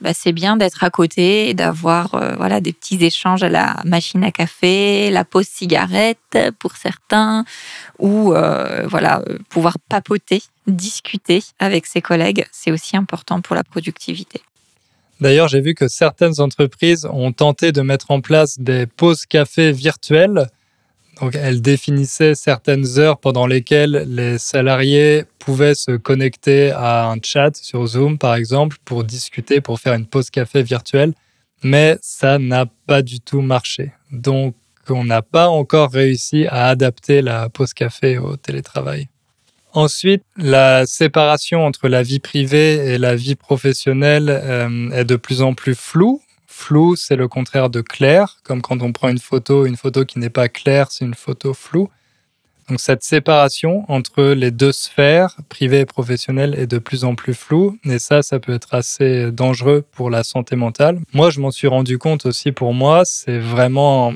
bah, 0.00 0.12
c'est 0.14 0.32
bien 0.32 0.56
d'être 0.56 0.82
à 0.82 0.90
côté, 0.90 1.52
d'avoir 1.54 2.14
euh, 2.14 2.34
voilà 2.36 2.60
des 2.60 2.72
petits 2.72 3.04
échanges 3.04 3.42
à 3.42 3.48
la 3.48 3.76
machine 3.84 4.24
à 4.24 4.30
café, 4.30 5.10
la 5.10 5.24
pause 5.24 5.46
cigarette 5.46 6.38
pour 6.58 6.76
certains, 6.76 7.44
ou 7.98 8.32
euh, 8.32 8.86
voilà 8.86 9.22
euh, 9.28 9.38
pouvoir 9.50 9.76
papoter, 9.88 10.42
discuter 10.66 11.42
avec 11.58 11.86
ses 11.86 12.00
collègues, 12.00 12.46
c'est 12.50 12.70
aussi 12.70 12.96
important 12.96 13.40
pour 13.40 13.54
la 13.54 13.64
productivité. 13.64 14.40
D'ailleurs, 15.20 15.48
j'ai 15.48 15.60
vu 15.60 15.74
que 15.74 15.86
certaines 15.86 16.40
entreprises 16.40 17.06
ont 17.12 17.32
tenté 17.32 17.72
de 17.72 17.82
mettre 17.82 18.10
en 18.10 18.22
place 18.22 18.58
des 18.58 18.86
pauses 18.86 19.26
café 19.26 19.70
virtuelles 19.70 20.46
donc, 21.20 21.34
elle 21.34 21.60
définissait 21.60 22.34
certaines 22.34 22.98
heures 22.98 23.18
pendant 23.18 23.46
lesquelles 23.46 24.06
les 24.08 24.38
salariés 24.38 25.24
pouvaient 25.38 25.74
se 25.74 25.92
connecter 25.92 26.70
à 26.70 27.10
un 27.10 27.18
chat 27.22 27.54
sur 27.56 27.86
Zoom, 27.86 28.16
par 28.16 28.34
exemple, 28.34 28.78
pour 28.86 29.04
discuter, 29.04 29.60
pour 29.60 29.80
faire 29.80 29.92
une 29.92 30.06
pause 30.06 30.30
café 30.30 30.62
virtuelle. 30.62 31.12
Mais 31.62 31.98
ça 32.00 32.38
n'a 32.38 32.64
pas 32.86 33.02
du 33.02 33.20
tout 33.20 33.42
marché. 33.42 33.92
Donc, 34.10 34.54
on 34.88 35.04
n'a 35.04 35.20
pas 35.20 35.48
encore 35.48 35.90
réussi 35.90 36.46
à 36.46 36.68
adapter 36.68 37.20
la 37.20 37.50
pause 37.50 37.74
café 37.74 38.16
au 38.16 38.36
télétravail. 38.36 39.08
Ensuite, 39.74 40.24
la 40.36 40.86
séparation 40.86 41.64
entre 41.66 41.88
la 41.88 42.02
vie 42.02 42.18
privée 42.18 42.94
et 42.94 42.98
la 42.98 43.14
vie 43.14 43.36
professionnelle 43.36 44.28
euh, 44.30 44.90
est 44.90 45.04
de 45.04 45.16
plus 45.16 45.42
en 45.42 45.52
plus 45.52 45.74
floue 45.74 46.22
flou, 46.60 46.94
c'est 46.94 47.16
le 47.16 47.26
contraire 47.26 47.70
de 47.70 47.80
clair, 47.80 48.36
comme 48.44 48.60
quand 48.60 48.82
on 48.82 48.92
prend 48.92 49.08
une 49.08 49.18
photo, 49.18 49.66
une 49.66 49.76
photo 49.76 50.04
qui 50.04 50.18
n'est 50.18 50.30
pas 50.30 50.48
claire, 50.48 50.90
c'est 50.90 51.04
une 51.04 51.14
photo 51.14 51.54
floue. 51.54 51.88
Donc 52.68 52.78
cette 52.78 53.02
séparation 53.02 53.84
entre 53.88 54.22
les 54.22 54.52
deux 54.52 54.70
sphères, 54.70 55.34
privée 55.48 55.80
et 55.80 55.86
professionnelle, 55.86 56.54
est 56.56 56.68
de 56.68 56.78
plus 56.78 57.02
en 57.04 57.16
plus 57.16 57.34
floue. 57.34 57.76
Et 57.84 57.98
ça, 57.98 58.22
ça 58.22 58.38
peut 58.38 58.52
être 58.52 58.74
assez 58.74 59.32
dangereux 59.32 59.82
pour 59.90 60.08
la 60.08 60.22
santé 60.22 60.54
mentale. 60.54 61.00
Moi, 61.12 61.30
je 61.30 61.40
m'en 61.40 61.50
suis 61.50 61.66
rendu 61.66 61.98
compte 61.98 62.26
aussi 62.26 62.52
pour 62.52 62.72
moi. 62.72 63.04
C'est 63.04 63.40
vraiment, 63.40 64.12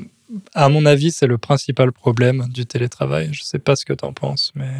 à 0.53 0.69
mon 0.69 0.85
avis, 0.85 1.11
c'est 1.11 1.27
le 1.27 1.37
principal 1.37 1.91
problème 1.91 2.45
du 2.47 2.65
télétravail. 2.65 3.29
Je 3.33 3.41
ne 3.41 3.45
sais 3.45 3.59
pas 3.59 3.75
ce 3.75 3.83
que 3.83 3.93
tu 3.93 4.05
en 4.05 4.13
penses, 4.13 4.53
mais... 4.55 4.71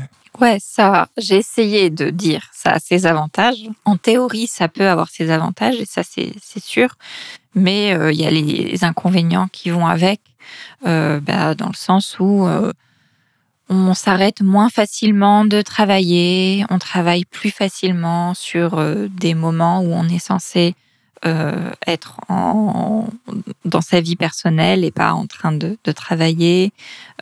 Ouais, 0.42 0.58
ça, 0.60 1.08
j'ai 1.18 1.38
essayé 1.38 1.90
de 1.90 2.10
dire 2.10 2.50
ça 2.54 2.72
a 2.72 2.80
ses 2.80 3.06
avantages. 3.06 3.70
En 3.86 3.96
théorie, 3.96 4.48
ça 4.48 4.68
peut 4.68 4.88
avoir 4.88 5.10
ses 5.10 5.32
avantages, 5.32 5.80
et 5.80 5.86
ça, 5.86 6.02
c'est 6.04 6.64
sûr. 6.64 6.98
Mais 7.56 7.94
euh, 7.94 8.12
il 8.12 8.20
y 8.20 8.26
a 8.26 8.32
les 8.32 8.84
inconvénients 8.84 9.48
qui 9.52 9.70
vont 9.70 9.88
avec, 9.88 10.20
euh, 10.86 11.20
bah, 11.20 11.56
dans 11.56 11.68
le 11.68 11.76
sens 11.76 12.18
où 12.20 12.46
euh, 12.46 12.74
on 13.70 13.94
s'arrête 13.94 14.42
moins 14.42 14.70
facilement 14.70 15.46
de 15.46 15.62
travailler, 15.62 16.66
on 16.70 16.78
travaille 16.78 17.26
plus 17.26 17.52
facilement 17.52 18.34
sur 18.34 18.78
euh, 18.78 19.08
des 19.10 19.34
moments 19.34 19.82
où 19.82 19.94
on 19.94 20.08
est 20.08 20.20
censé 20.20 20.76
euh, 21.26 21.72
être 21.88 22.20
en, 22.28 23.08
dans 23.64 23.82
sa 23.82 24.02
vie 24.02 24.18
personnelle 24.18 24.84
et 24.84 24.92
pas 24.92 25.14
en 25.14 25.26
train 25.26 25.54
de, 25.54 25.78
de 25.84 25.92
travailler. 25.92 26.72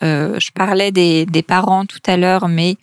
Je 0.02 0.52
parlais 0.52 0.91
des, 0.91 1.26
des, 1.26 1.43
parents 1.43 1.86
tout 1.86 2.02
à 2.06 2.17
l'heure, 2.17 2.50
mais 2.50 2.76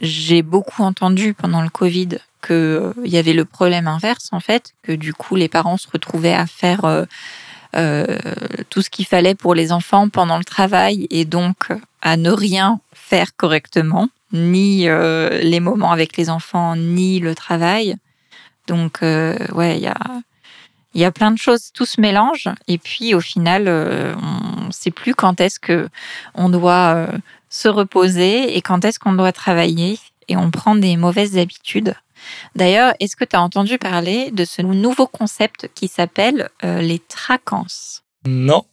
j'ai 0.00 0.42
beaucoup 0.42 0.82
entendu 0.82 1.34
pendant 1.34 1.62
le 1.62 1.68
Covid 1.68 2.08
qu'il 2.42 2.56
euh, 2.56 2.92
y 3.04 3.18
avait 3.18 3.32
le 3.32 3.44
problème 3.44 3.86
inverse, 3.86 4.28
en 4.32 4.40
fait, 4.40 4.72
que 4.82 4.92
du 4.92 5.12
coup 5.12 5.36
les 5.36 5.48
parents 5.48 5.76
se 5.76 5.88
retrouvaient 5.90 6.34
à 6.34 6.46
faire 6.46 6.84
euh, 6.84 7.04
euh, 7.76 8.18
tout 8.70 8.82
ce 8.82 8.90
qu'il 8.90 9.06
fallait 9.06 9.34
pour 9.34 9.54
les 9.54 9.72
enfants 9.72 10.08
pendant 10.08 10.38
le 10.38 10.44
travail 10.44 11.06
et 11.10 11.24
donc 11.24 11.68
à 12.02 12.16
ne 12.16 12.30
rien 12.30 12.80
faire 12.94 13.36
correctement, 13.36 14.08
ni 14.32 14.88
euh, 14.88 15.38
les 15.42 15.60
moments 15.60 15.92
avec 15.92 16.16
les 16.16 16.30
enfants, 16.30 16.76
ni 16.76 17.20
le 17.20 17.34
travail. 17.34 17.96
Donc, 18.66 19.00
ouais, 19.02 19.76
il 19.76 19.82
y 19.82 19.88
a, 19.88 19.96
y 20.94 21.04
a 21.04 21.10
plein 21.10 21.32
de 21.32 21.38
choses, 21.38 21.72
tout 21.74 21.86
se 21.86 22.00
mélange. 22.00 22.48
Et 22.68 22.78
puis, 22.78 23.14
au 23.14 23.20
final, 23.20 23.68
on 23.68 24.66
ne 24.66 24.70
sait 24.70 24.92
plus 24.92 25.12
quand 25.12 25.40
est-ce 25.40 25.58
que 25.58 25.88
on 26.34 26.48
doit 26.48 27.08
se 27.50 27.68
reposer 27.68 28.56
et 28.56 28.62
quand 28.62 28.84
est-ce 28.84 28.98
qu'on 28.98 29.12
doit 29.12 29.32
travailler. 29.32 29.98
Et 30.28 30.36
on 30.36 30.50
prend 30.52 30.76
des 30.76 30.96
mauvaises 30.96 31.36
habitudes. 31.36 31.94
D'ailleurs, 32.54 32.94
est-ce 33.00 33.16
que 33.16 33.24
tu 33.24 33.34
as 33.34 33.42
entendu 33.42 33.78
parler 33.78 34.30
de 34.30 34.44
ce 34.44 34.62
nouveau 34.62 35.06
concept 35.08 35.68
qui 35.74 35.88
s'appelle 35.88 36.48
euh, 36.62 36.80
les 36.80 37.00
tracances 37.00 38.04
Non, 38.26 38.64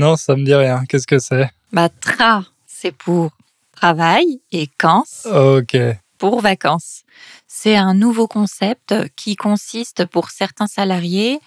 non, 0.00 0.16
ça 0.16 0.34
me 0.34 0.44
dit 0.44 0.54
rien. 0.54 0.84
Qu'est-ce 0.88 1.06
que 1.06 1.20
c'est? 1.20 1.48
Bah, 1.72 1.88
tra, 1.88 2.44
c'est 2.66 2.90
pour 2.92 3.30
travail 3.76 4.40
et 4.50 4.68
cans 4.78 5.04
Ok. 5.26 5.76
pour 6.18 6.40
vacances. 6.40 7.02
C'est 7.46 7.76
un 7.76 7.94
nouveau 7.94 8.26
concept 8.26 8.94
qui 9.14 9.36
consiste 9.36 10.06
pour 10.06 10.30
certains 10.30 10.66
salariés 10.66 11.38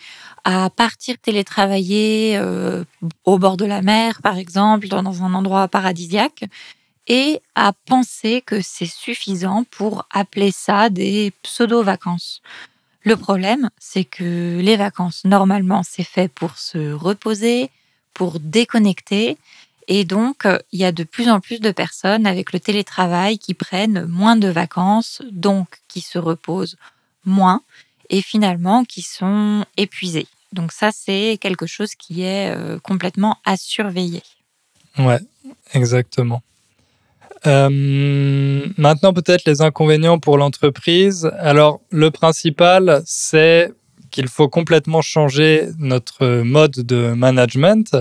à 0.46 0.70
partir 0.70 1.18
télétravailler 1.22 2.38
euh, 2.38 2.86
au 3.26 3.38
bord 3.38 3.58
de 3.58 3.66
la 3.66 3.82
mer, 3.82 4.22
par 4.22 4.38
exemple, 4.38 4.88
dans 4.88 5.24
un 5.24 5.34
endroit 5.34 5.68
paradisiaque, 5.68 6.46
et 7.08 7.42
à 7.56 7.74
penser 7.86 8.42
que 8.42 8.62
c'est 8.62 8.86
suffisant 8.86 9.64
pour 9.72 10.06
appeler 10.12 10.52
ça 10.52 10.90
des 10.90 11.32
pseudo-vacances. 11.42 12.42
Le 13.04 13.16
problème, 13.16 13.70
c'est 13.80 14.04
que 14.04 14.60
les 14.60 14.76
vacances, 14.76 15.24
normalement, 15.24 15.82
c'est 15.84 16.04
fait 16.04 16.28
pour 16.28 16.58
se 16.58 16.92
reposer, 16.92 17.70
pour 18.14 18.40
déconnecter. 18.40 19.38
Et 19.88 20.04
donc, 20.04 20.46
il 20.74 20.80
y 20.80 20.84
a 20.84 20.92
de 20.92 21.06
plus 21.06 21.30
en 21.30 21.40
plus 21.40 21.62
de 21.62 21.72
personnes 21.72 22.28
avec 22.28 22.52
le 22.52 22.60
télétravail 22.60 23.38
qui 23.38 23.54
prennent 23.54 24.06
moins 24.06 24.36
de 24.36 24.50
vacances, 24.50 25.22
donc 25.32 25.68
qui 25.88 26.02
se 26.02 26.20
reposent 26.20 26.76
moins 27.24 27.62
et 28.10 28.22
finalement 28.22 28.84
qui 28.84 29.02
sont 29.02 29.66
épuisées. 29.78 30.28
Donc 30.52 30.72
ça, 30.72 30.92
c'est 30.92 31.38
quelque 31.40 31.66
chose 31.66 31.96
qui 31.96 32.24
est 32.24 32.50
euh, 32.50 32.80
complètement 32.80 33.38
à 33.46 33.56
surveiller. 33.58 34.24
Ouais, 34.98 35.20
exactement. 35.74 36.42
Euh, 37.46 38.66
maintenant, 38.78 39.14
peut-être 39.14 39.46
les 39.46 39.62
inconvénients 39.62 40.20
pour 40.20 40.38
l'entreprise. 40.38 41.30
Alors, 41.38 41.82
le 41.92 42.10
principal, 42.12 43.02
c'est 43.06 43.72
qu'il 44.10 44.28
faut 44.28 44.48
complètement 44.50 45.02
changer 45.02 45.68
notre 45.78 46.42
mode 46.42 46.72
de 46.72 47.14
management. 47.14 47.96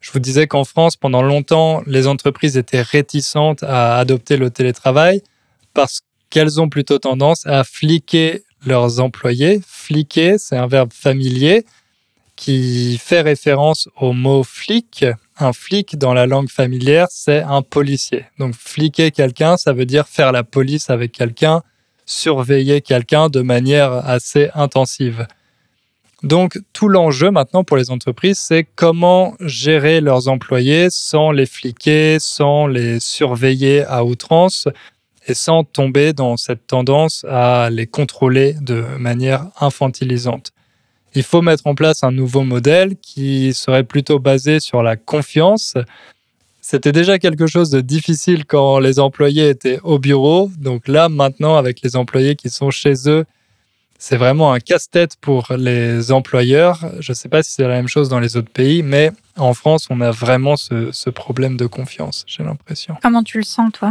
Je 0.00 0.10
vous 0.12 0.18
disais 0.18 0.46
qu'en 0.46 0.64
France, 0.64 0.96
pendant 0.96 1.22
longtemps, 1.22 1.82
les 1.86 2.06
entreprises 2.06 2.56
étaient 2.56 2.82
réticentes 2.82 3.62
à 3.62 3.98
adopter 3.98 4.36
le 4.36 4.50
télétravail 4.50 5.22
parce 5.74 6.00
qu'elles 6.28 6.60
ont 6.60 6.68
plutôt 6.68 6.98
tendance 6.98 7.46
à 7.46 7.64
fliquer 7.64 8.42
leurs 8.66 9.00
employés. 9.00 9.60
Fliquer, 9.66 10.38
c'est 10.38 10.56
un 10.56 10.66
verbe 10.66 10.92
familier 10.92 11.64
qui 12.36 12.98
fait 12.98 13.20
référence 13.20 13.88
au 14.00 14.12
mot 14.12 14.42
flic. 14.42 15.04
Un 15.38 15.52
flic 15.52 15.96
dans 15.96 16.14
la 16.14 16.26
langue 16.26 16.50
familière, 16.50 17.06
c'est 17.10 17.42
un 17.42 17.62
policier. 17.62 18.26
Donc 18.38 18.54
fliquer 18.54 19.10
quelqu'un, 19.10 19.56
ça 19.56 19.72
veut 19.72 19.86
dire 19.86 20.06
faire 20.06 20.30
la 20.32 20.44
police 20.44 20.90
avec 20.90 21.12
quelqu'un, 21.12 21.62
surveiller 22.04 22.80
quelqu'un 22.82 23.28
de 23.28 23.40
manière 23.40 23.92
assez 23.92 24.50
intensive. 24.54 25.26
Donc 26.22 26.58
tout 26.72 26.88
l'enjeu 26.88 27.30
maintenant 27.30 27.64
pour 27.64 27.76
les 27.76 27.90
entreprises, 27.90 28.38
c'est 28.38 28.64
comment 28.76 29.34
gérer 29.40 30.00
leurs 30.00 30.28
employés 30.28 30.88
sans 30.90 31.32
les 31.32 31.46
fliquer, 31.46 32.18
sans 32.20 32.66
les 32.66 33.00
surveiller 33.00 33.84
à 33.84 34.04
outrance 34.04 34.68
et 35.26 35.34
sans 35.34 35.64
tomber 35.64 36.12
dans 36.12 36.36
cette 36.36 36.66
tendance 36.66 37.24
à 37.28 37.70
les 37.70 37.86
contrôler 37.86 38.54
de 38.60 38.84
manière 38.98 39.46
infantilisante. 39.60 40.52
Il 41.14 41.22
faut 41.22 41.42
mettre 41.42 41.66
en 41.66 41.74
place 41.74 42.04
un 42.04 42.10
nouveau 42.10 42.42
modèle 42.42 42.96
qui 42.96 43.52
serait 43.54 43.84
plutôt 43.84 44.18
basé 44.18 44.60
sur 44.60 44.82
la 44.82 44.96
confiance. 44.96 45.74
C'était 46.60 46.92
déjà 46.92 47.18
quelque 47.18 47.46
chose 47.46 47.70
de 47.70 47.80
difficile 47.80 48.44
quand 48.46 48.78
les 48.78 48.98
employés 48.98 49.48
étaient 49.48 49.80
au 49.82 49.98
bureau. 49.98 50.50
Donc 50.58 50.88
là, 50.88 51.08
maintenant, 51.08 51.56
avec 51.56 51.82
les 51.82 51.96
employés 51.96 52.36
qui 52.36 52.50
sont 52.50 52.70
chez 52.70 52.94
eux, 53.08 53.24
c'est 53.98 54.16
vraiment 54.16 54.52
un 54.52 54.58
casse-tête 54.58 55.16
pour 55.20 55.48
les 55.56 56.10
employeurs. 56.10 56.80
Je 57.00 57.12
ne 57.12 57.14
sais 57.14 57.28
pas 57.28 57.42
si 57.42 57.52
c'est 57.52 57.62
la 57.62 57.74
même 57.74 57.88
chose 57.88 58.08
dans 58.08 58.18
les 58.18 58.36
autres 58.36 58.50
pays, 58.50 58.82
mais 58.82 59.12
en 59.36 59.54
France, 59.54 59.86
on 59.90 60.00
a 60.00 60.10
vraiment 60.10 60.56
ce, 60.56 60.90
ce 60.92 61.10
problème 61.10 61.56
de 61.56 61.66
confiance, 61.66 62.24
j'ai 62.26 62.42
l'impression. 62.42 62.96
Comment 63.02 63.22
tu 63.22 63.38
le 63.38 63.44
sens, 63.44 63.70
toi? 63.72 63.90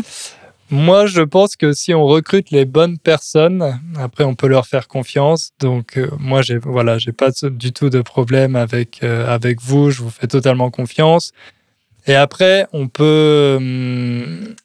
Moi, 0.74 1.06
je 1.06 1.22
pense 1.22 1.58
que 1.58 1.74
si 1.74 1.94
on 1.94 2.06
recrute 2.06 2.50
les 2.50 2.64
bonnes 2.64 2.98
personnes, 2.98 3.78
après, 3.98 4.24
on 4.24 4.36
peut 4.36 4.48
leur 4.48 4.66
faire 4.66 4.88
confiance. 4.88 5.52
Donc, 5.60 5.98
euh, 5.98 6.10
moi, 6.18 6.42
j'ai 6.42 6.58
voilà, 6.58 6.98
j'ai 6.98 7.12
pas 7.12 7.32
du 7.44 7.74
tout 7.74 7.90
de 7.90 8.02
problème 8.02 8.56
avec, 8.56 9.04
euh, 9.04 9.28
avec 9.28 9.62
vous. 9.62 9.92
Je 9.92 10.02
vous 10.02 10.10
fais 10.10 10.28
totalement 10.28 10.72
confiance. 10.72 11.34
Et 12.08 12.16
après, 12.16 12.68
on 12.72 12.88
peut, 12.88 13.56
hum, 13.58 14.56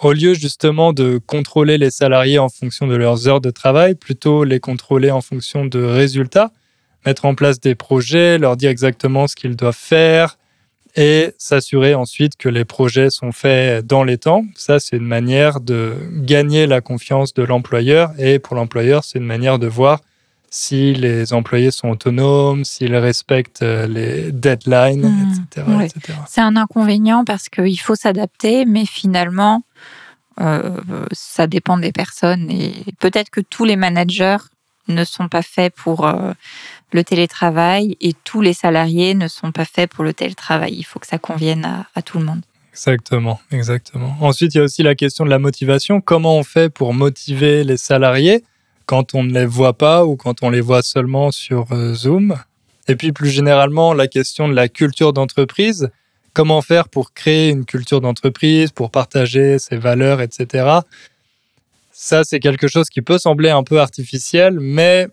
au 0.00 0.12
lieu 0.14 0.32
justement 0.32 0.94
de 0.94 1.20
contrôler 1.26 1.76
les 1.76 1.90
salariés 1.90 2.38
en 2.38 2.48
fonction 2.48 2.86
de 2.86 2.96
leurs 2.96 3.28
heures 3.28 3.42
de 3.42 3.50
travail, 3.50 3.96
plutôt 3.96 4.44
les 4.44 4.60
contrôler 4.60 5.10
en 5.10 5.20
fonction 5.20 5.66
de 5.66 5.82
résultats, 5.82 6.52
mettre 7.04 7.26
en 7.26 7.34
place 7.34 7.60
des 7.60 7.74
projets, 7.74 8.38
leur 8.38 8.56
dire 8.56 8.70
exactement 8.70 9.26
ce 9.26 9.36
qu'ils 9.36 9.56
doivent 9.56 9.76
faire 9.76 10.38
et 10.96 11.34
s'assurer 11.38 11.94
ensuite 11.94 12.36
que 12.36 12.48
les 12.48 12.64
projets 12.64 13.10
sont 13.10 13.32
faits 13.32 13.84
dans 13.84 14.04
les 14.04 14.18
temps. 14.18 14.44
Ça, 14.54 14.78
c'est 14.78 14.96
une 14.96 15.06
manière 15.06 15.60
de 15.60 15.96
gagner 16.12 16.66
la 16.66 16.80
confiance 16.80 17.34
de 17.34 17.42
l'employeur 17.42 18.12
et 18.18 18.38
pour 18.38 18.54
l'employeur, 18.54 19.04
c'est 19.04 19.18
une 19.18 19.26
manière 19.26 19.58
de 19.58 19.66
voir 19.66 20.00
si 20.50 20.94
les 20.94 21.32
employés 21.32 21.72
sont 21.72 21.88
autonomes, 21.88 22.64
s'ils 22.64 22.94
respectent 22.94 23.62
euh, 23.62 23.88
les 23.88 24.30
deadlines, 24.30 25.02
Mmh, 25.02 25.32
etc., 25.50 25.66
ouais. 25.68 25.88
C'est 26.28 26.42
un 26.42 26.54
inconvénient 26.54 27.24
parce 27.24 27.48
qu'il 27.48 27.80
faut 27.80 27.96
s'adapter, 27.96 28.64
mais 28.64 28.86
finalement, 28.86 29.64
euh, 30.40 30.78
ça 31.10 31.48
dépend 31.48 31.76
des 31.76 31.90
personnes. 31.90 32.48
Et 32.52 32.72
peut-être 33.00 33.30
que 33.30 33.40
tous 33.40 33.64
les 33.64 33.74
managers 33.74 34.36
ne 34.86 35.02
sont 35.02 35.28
pas 35.28 35.42
faits 35.42 35.74
pour 35.74 36.06
euh, 36.06 36.32
le 36.94 37.04
télétravail 37.04 37.96
et 38.00 38.12
tous 38.24 38.40
les 38.40 38.52
salariés 38.52 39.14
ne 39.14 39.26
sont 39.26 39.50
pas 39.50 39.64
faits 39.64 39.90
pour 39.90 40.04
le 40.04 40.14
télétravail. 40.14 40.74
Il 40.74 40.84
faut 40.84 41.00
que 41.00 41.06
ça 41.06 41.18
convienne 41.18 41.64
à, 41.64 41.86
à 41.94 42.02
tout 42.02 42.18
le 42.18 42.24
monde. 42.24 42.40
Exactement, 42.72 43.40
exactement. 43.50 44.16
Ensuite, 44.20 44.54
il 44.54 44.58
y 44.58 44.60
a 44.60 44.64
aussi 44.64 44.82
la 44.82 44.94
question 44.94 45.24
de 45.24 45.30
la 45.30 45.40
motivation. 45.40 46.00
Comment 46.00 46.36
on 46.36 46.44
fait 46.44 46.70
pour 46.70 46.94
motiver 46.94 47.64
les 47.64 47.76
salariés 47.76 48.44
quand 48.86 49.14
on 49.14 49.24
ne 49.24 49.32
les 49.32 49.44
voit 49.44 49.74
pas 49.76 50.04
ou 50.04 50.16
quand 50.16 50.42
on 50.42 50.50
les 50.50 50.60
voit 50.60 50.82
seulement 50.82 51.32
sur 51.32 51.66
euh, 51.72 51.94
Zoom? 51.94 52.36
Et 52.86 52.94
puis 52.94 53.12
plus 53.12 53.30
généralement, 53.30 53.92
la 53.92 54.06
question 54.06 54.48
de 54.48 54.54
la 54.54 54.68
culture 54.68 55.12
d'entreprise. 55.12 55.90
Comment 56.32 56.62
faire 56.62 56.88
pour 56.88 57.12
créer 57.12 57.50
une 57.50 57.64
culture 57.64 58.00
d'entreprise, 58.00 58.70
pour 58.70 58.90
partager 58.90 59.58
ses 59.58 59.76
valeurs, 59.76 60.20
etc. 60.20 60.80
Ça, 61.92 62.24
c'est 62.24 62.40
quelque 62.40 62.66
chose 62.68 62.88
qui 62.88 63.02
peut 63.02 63.18
sembler 63.18 63.50
un 63.50 63.62
peu 63.62 63.80
artificiel, 63.80 64.58
mais 64.60 65.08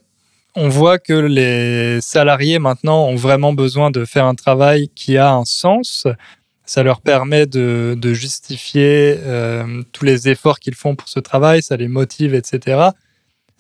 on 0.56 0.70
voit 0.70 1.00
que 1.00 1.14
les 1.14 2.02
salariés 2.02 2.60
maintenant 2.60 3.06
ont 3.08 3.16
vraiment 3.16 3.54
besoin 3.54 3.92
de 3.92 4.06
faire 4.06 4.26
un 4.26 4.36
travail 4.36 4.90
qui 4.90 5.18
a 5.18 5.32
un 5.32 5.46
sens. 5.46 6.08
Ça 6.66 6.84
leur 6.84 7.02
permet 7.02 7.46
de, 7.46 7.98
justifier 8.14 9.18
euh, 9.20 9.84
tous 9.92 10.06
les 10.06 10.30
efforts 10.30 10.60
qu'ils 10.60 10.76
font 10.76 10.96
pour 10.96 11.10
ce 11.10 11.20
travail, 11.20 11.62
ça 11.62 11.78
les 11.78 11.88
motive, 11.88 12.34
etc. 12.36 12.90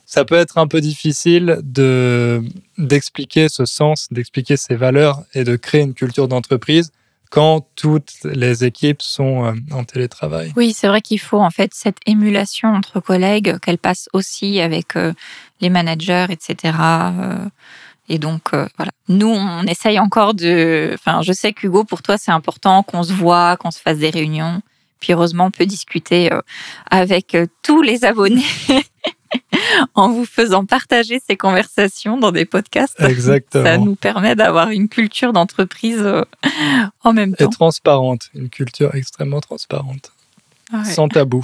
Ça 0.05 0.25
peut 0.25 0.35
être 0.35 0.57
un 0.57 0.67
peu 0.67 0.81
difficile 0.81 1.59
de 1.63 2.43
d'expliquer 2.77 3.47
ce 3.47 3.65
sens, 3.65 4.07
d'expliquer 4.11 4.57
ces 4.57 4.75
valeurs 4.75 5.23
et 5.33 5.43
de 5.43 5.55
créer 5.55 5.81
une 5.81 5.93
culture 5.93 6.27
d'entreprise 6.27 6.91
quand 7.31 7.65
toutes 7.75 8.11
les 8.25 8.65
équipes 8.65 9.01
sont 9.01 9.45
euh, 9.45 9.53
en 9.71 9.85
télétravail. 9.85 10.51
Oui, 10.57 10.73
c'est 10.73 10.87
vrai 10.87 11.01
qu'il 11.01 11.19
faut 11.19 11.39
en 11.39 11.49
fait 11.49 11.73
cette 11.73 11.97
émulation 12.05 12.67
entre 12.67 12.99
collègues, 12.99 13.57
qu'elle 13.59 13.77
passe 13.77 14.09
aussi 14.13 14.59
avec 14.59 14.97
euh, 14.97 15.13
les 15.61 15.69
managers, 15.69 16.27
etc. 16.29 16.75
Euh, 16.77 17.45
et 18.09 18.19
donc, 18.19 18.49
voilà. 18.51 18.91
Nous, 19.07 19.29
on 19.29 19.63
essaye 19.63 19.97
encore 19.97 20.33
de. 20.33 20.91
Enfin, 20.95 21.21
je 21.21 21.31
sais 21.31 21.53
qu'Hugo, 21.53 21.85
pour 21.85 22.01
toi, 22.01 22.17
c'est 22.17 22.31
important 22.31 22.83
qu'on 22.83 23.03
se 23.03 23.13
voit, 23.13 23.55
qu'on 23.55 23.71
se 23.71 23.79
fasse 23.79 23.99
des 23.99 24.09
réunions. 24.09 24.61
Puis 24.99 25.13
heureusement, 25.13 25.45
on 25.45 25.51
peut 25.51 25.65
discuter 25.65 26.29
avec 26.89 27.37
tous 27.63 27.81
les 27.81 28.03
abonnés 28.03 28.43
en 29.95 30.09
vous 30.09 30.25
faisant 30.25 30.65
partager 30.65 31.21
ces 31.25 31.37
conversations 31.37 32.17
dans 32.17 32.31
des 32.31 32.45
podcasts. 32.45 32.99
Exactement. 32.99 33.63
Ça 33.63 33.77
nous 33.77 33.95
permet 33.95 34.35
d'avoir 34.35 34.69
une 34.69 34.89
culture 34.89 35.33
d'entreprise 35.33 36.01
euh, 36.01 36.23
en 37.03 37.13
même 37.13 37.35
temps. 37.35 37.49
Et 37.49 37.49
transparente, 37.49 38.29
une 38.33 38.49
culture 38.49 38.95
extrêmement 38.95 39.41
transparente, 39.41 40.11
sans 40.85 41.07
tabou. 41.07 41.43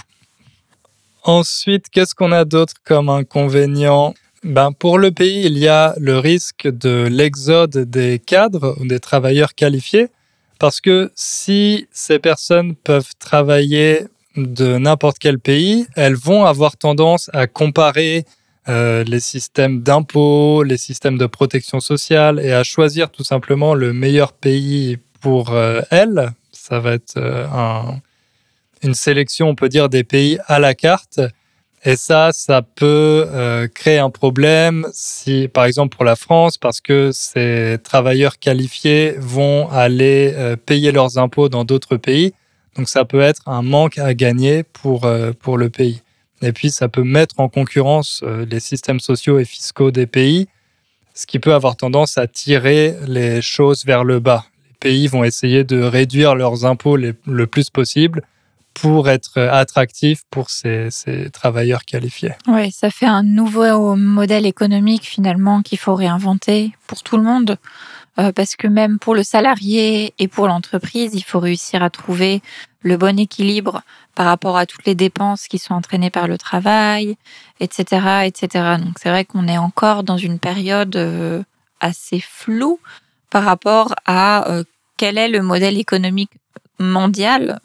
Ensuite, 1.23 1.89
qu'est-ce 1.89 2.15
qu'on 2.15 2.31
a 2.31 2.45
d'autre 2.45 2.75
comme 2.85 3.09
inconvénient? 3.09 4.13
Ben, 4.43 4.71
Pour 4.71 4.97
le 4.97 5.11
pays, 5.11 5.45
il 5.45 5.57
y 5.57 5.67
a 5.67 5.93
le 5.97 6.17
risque 6.17 6.67
de 6.67 7.07
l'exode 7.09 7.77
des 7.77 8.19
cadres 8.19 8.77
ou 8.79 8.87
des 8.87 8.99
travailleurs 8.99 9.53
qualifiés, 9.53 10.07
parce 10.59 10.79
que 10.79 11.11
si 11.15 11.87
ces 11.91 12.19
personnes 12.19 12.75
peuvent 12.75 13.11
travailler 13.19 14.07
de 14.37 14.77
n'importe 14.77 15.17
quel 15.19 15.39
pays, 15.39 15.87
elles 15.95 16.15
vont 16.15 16.45
avoir 16.45 16.77
tendance 16.77 17.29
à 17.33 17.47
comparer 17.47 18.25
euh, 18.69 19.03
les 19.05 19.19
systèmes 19.19 19.81
d'impôts, 19.81 20.63
les 20.63 20.77
systèmes 20.77 21.17
de 21.17 21.25
protection 21.25 21.79
sociale 21.79 22.39
et 22.43 22.51
à 22.51 22.63
choisir 22.63 23.09
tout 23.09 23.23
simplement 23.23 23.73
le 23.73 23.93
meilleur 23.93 24.33
pays 24.33 24.97
pour 25.21 25.51
euh, 25.51 25.81
elles. 25.89 26.31
Ça 26.51 26.79
va 26.79 26.93
être 26.93 27.15
euh, 27.15 27.45
une 28.83 28.93
sélection, 28.93 29.47
on 29.49 29.55
peut 29.55 29.69
dire, 29.69 29.87
des 29.87 30.03
pays 30.03 30.37
à 30.47 30.59
la 30.59 30.75
carte. 30.75 31.21
Et 31.85 31.95
ça, 31.95 32.31
ça 32.33 32.63
peut 32.63 33.69
créer 33.73 33.99
un 33.99 34.09
problème 34.09 34.87
si, 34.91 35.47
par 35.47 35.63
exemple, 35.63 35.95
pour 35.95 36.03
la 36.03 36.17
France, 36.17 36.57
parce 36.57 36.81
que 36.81 37.11
ces 37.13 37.77
travailleurs 37.81 38.39
qualifiés 38.39 39.15
vont 39.19 39.69
aller 39.69 40.55
payer 40.65 40.91
leurs 40.91 41.17
impôts 41.17 41.47
dans 41.47 41.63
d'autres 41.63 41.95
pays. 41.95 42.33
Donc 42.77 42.89
ça 42.89 43.05
peut 43.05 43.21
être 43.21 43.41
un 43.47 43.61
manque 43.61 43.97
à 43.97 44.13
gagner 44.13 44.63
pour, 44.63 45.05
euh, 45.05 45.31
pour 45.31 45.57
le 45.57 45.69
pays. 45.69 46.01
Et 46.41 46.51
puis 46.51 46.69
ça 46.69 46.87
peut 46.87 47.03
mettre 47.03 47.39
en 47.39 47.49
concurrence 47.49 48.21
euh, 48.23 48.45
les 48.45 48.59
systèmes 48.59 48.99
sociaux 48.99 49.39
et 49.39 49.45
fiscaux 49.45 49.91
des 49.91 50.05
pays, 50.05 50.47
ce 51.13 51.25
qui 51.25 51.39
peut 51.39 51.53
avoir 51.53 51.75
tendance 51.75 52.17
à 52.17 52.27
tirer 52.27 52.95
les 53.07 53.41
choses 53.41 53.85
vers 53.85 54.03
le 54.03 54.19
bas. 54.19 54.45
Les 54.69 54.75
pays 54.79 55.07
vont 55.07 55.23
essayer 55.23 55.63
de 55.63 55.81
réduire 55.81 56.35
leurs 56.35 56.65
impôts 56.65 56.97
le 56.97 57.47
plus 57.47 57.71
possible 57.71 58.21
pour 58.81 59.09
être 59.09 59.39
attractifs 59.39 60.21
pour 60.29 60.51
ces, 60.51 60.91
ces 60.91 61.31
travailleurs 61.31 61.83
qualifiés. 61.83 62.33
Oui, 62.47 62.71
ça 62.71 62.91
fait 62.91 63.07
un 63.07 63.23
nouveau 63.23 63.95
modèle 63.95 64.45
économique 64.45 65.03
finalement 65.03 65.63
qu'il 65.63 65.79
faut 65.79 65.95
réinventer 65.95 66.73
pour 66.85 67.01
tout 67.01 67.17
le 67.17 67.23
monde. 67.23 67.57
Euh, 68.19 68.31
parce 68.31 68.55
que 68.55 68.67
même 68.67 68.97
pour 68.97 69.13
le 69.13 69.23
salarié 69.23 70.13
et 70.17 70.27
pour 70.27 70.47
l'entreprise, 70.47 71.11
il 71.13 71.23
faut 71.23 71.39
réussir 71.39 71.83
à 71.83 71.89
trouver 71.89 72.41
le 72.81 72.97
bon 72.97 73.19
équilibre 73.19 73.81
par 74.15 74.25
rapport 74.25 74.57
à 74.57 74.65
toutes 74.65 74.85
les 74.85 74.95
dépenses 74.95 75.47
qui 75.47 75.59
sont 75.59 75.75
entraînées 75.75 76.09
par 76.09 76.27
le 76.27 76.37
travail, 76.37 77.15
etc., 77.59 78.25
etc. 78.25 78.77
Donc 78.79 78.97
c'est 78.99 79.09
vrai 79.09 79.25
qu'on 79.25 79.47
est 79.47 79.57
encore 79.57 80.03
dans 80.03 80.17
une 80.17 80.39
période 80.39 80.95
euh, 80.95 81.43
assez 81.79 82.19
floue 82.19 82.79
par 83.29 83.43
rapport 83.43 83.93
à 84.05 84.49
euh, 84.49 84.63
quel 84.95 85.19
est 85.19 85.29
le 85.29 85.43
modèle 85.43 85.77
économique 85.77 86.31
mondial 86.79 87.59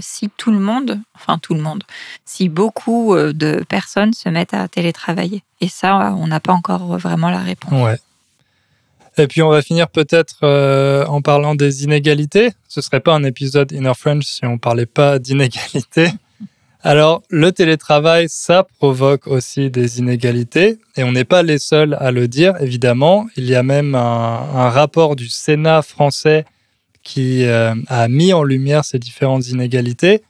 si 0.00 0.30
tout 0.30 0.50
le 0.50 0.58
monde, 0.58 0.98
enfin 1.14 1.36
tout 1.36 1.52
le 1.52 1.60
monde, 1.60 1.84
si 2.24 2.48
beaucoup 2.48 3.14
de 3.14 3.62
personnes 3.68 4.14
se 4.14 4.30
mettent 4.30 4.54
à 4.54 4.66
télétravailler. 4.66 5.42
Et 5.60 5.68
ça, 5.68 6.14
on 6.18 6.26
n'a 6.26 6.40
pas 6.40 6.54
encore 6.54 6.96
vraiment 6.96 7.28
la 7.28 7.40
réponse. 7.40 7.84
Ouais. 7.84 7.98
Et 9.18 9.26
puis 9.26 9.42
on 9.42 9.48
va 9.48 9.62
finir 9.62 9.88
peut-être 9.88 10.40
euh, 10.42 11.06
en 11.06 11.22
parlant 11.22 11.54
des 11.54 11.84
inégalités. 11.84 12.50
Ce 12.68 12.80
serait 12.80 13.00
pas 13.00 13.14
un 13.14 13.24
épisode 13.24 13.72
Inner 13.72 13.94
French 13.96 14.24
si 14.24 14.44
on 14.44 14.58
parlait 14.58 14.86
pas 14.86 15.18
d'inégalités. 15.18 16.10
Alors 16.82 17.22
le 17.30 17.50
télétravail, 17.50 18.26
ça 18.28 18.66
provoque 18.78 19.26
aussi 19.26 19.70
des 19.70 19.98
inégalités 19.98 20.78
et 20.96 21.02
on 21.02 21.12
n'est 21.12 21.24
pas 21.24 21.42
les 21.42 21.58
seuls 21.58 21.96
à 21.98 22.10
le 22.10 22.28
dire, 22.28 22.54
évidemment. 22.60 23.26
Il 23.36 23.46
y 23.46 23.54
a 23.54 23.62
même 23.62 23.94
un, 23.94 24.68
rapport 24.68 25.16
du 25.16 25.28
Sénat 25.28 25.82
français 25.82 26.44
qui 27.02 27.44
euh, 27.44 27.74
a 27.88 28.08
mis 28.08 28.32
en 28.32 28.42
lumière 28.42 28.84
ces 28.84 28.98
différentes 28.98 29.48
inégalités. 29.48 30.22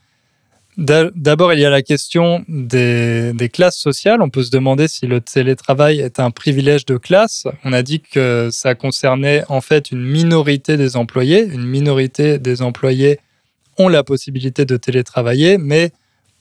D'abord, 0.77 1.55
il 1.55 1.61
y 1.61 1.65
a 1.65 1.71
la 1.71 1.81
question 1.81 2.45
des, 2.49 3.51
classes 3.51 3.79
sociales. 3.79 4.21
On 4.21 4.29
peut 4.29 4.43
se 4.43 4.51
demander 4.51 4.89
si 4.89 5.07
le 5.07 5.23
télétravail 5.23 6.01
est 6.01 6.21
un 6.21 6.31
privilège 6.31 6.85
de 6.85 6.99
classe. 6.99 7.47
On 7.65 7.73
a 7.73 7.83
dit 7.83 8.01
que 8.01 8.51
ça 8.53 8.75
concernait 8.75 9.43
en 9.49 9.63
fait 9.63 9.91
une 9.91 10.03
minorité 10.03 10.77
des 10.77 10.97
employés. 10.97 11.47
Une 11.47 11.65
minorité 11.65 12.39
des 12.39 12.61
employés 12.61 13.21
ont 13.79 13.89
la 13.89 14.05
possibilité 14.05 14.67
de 14.67 14.77
télétravailler, 14.77 15.57
mais 15.57 15.93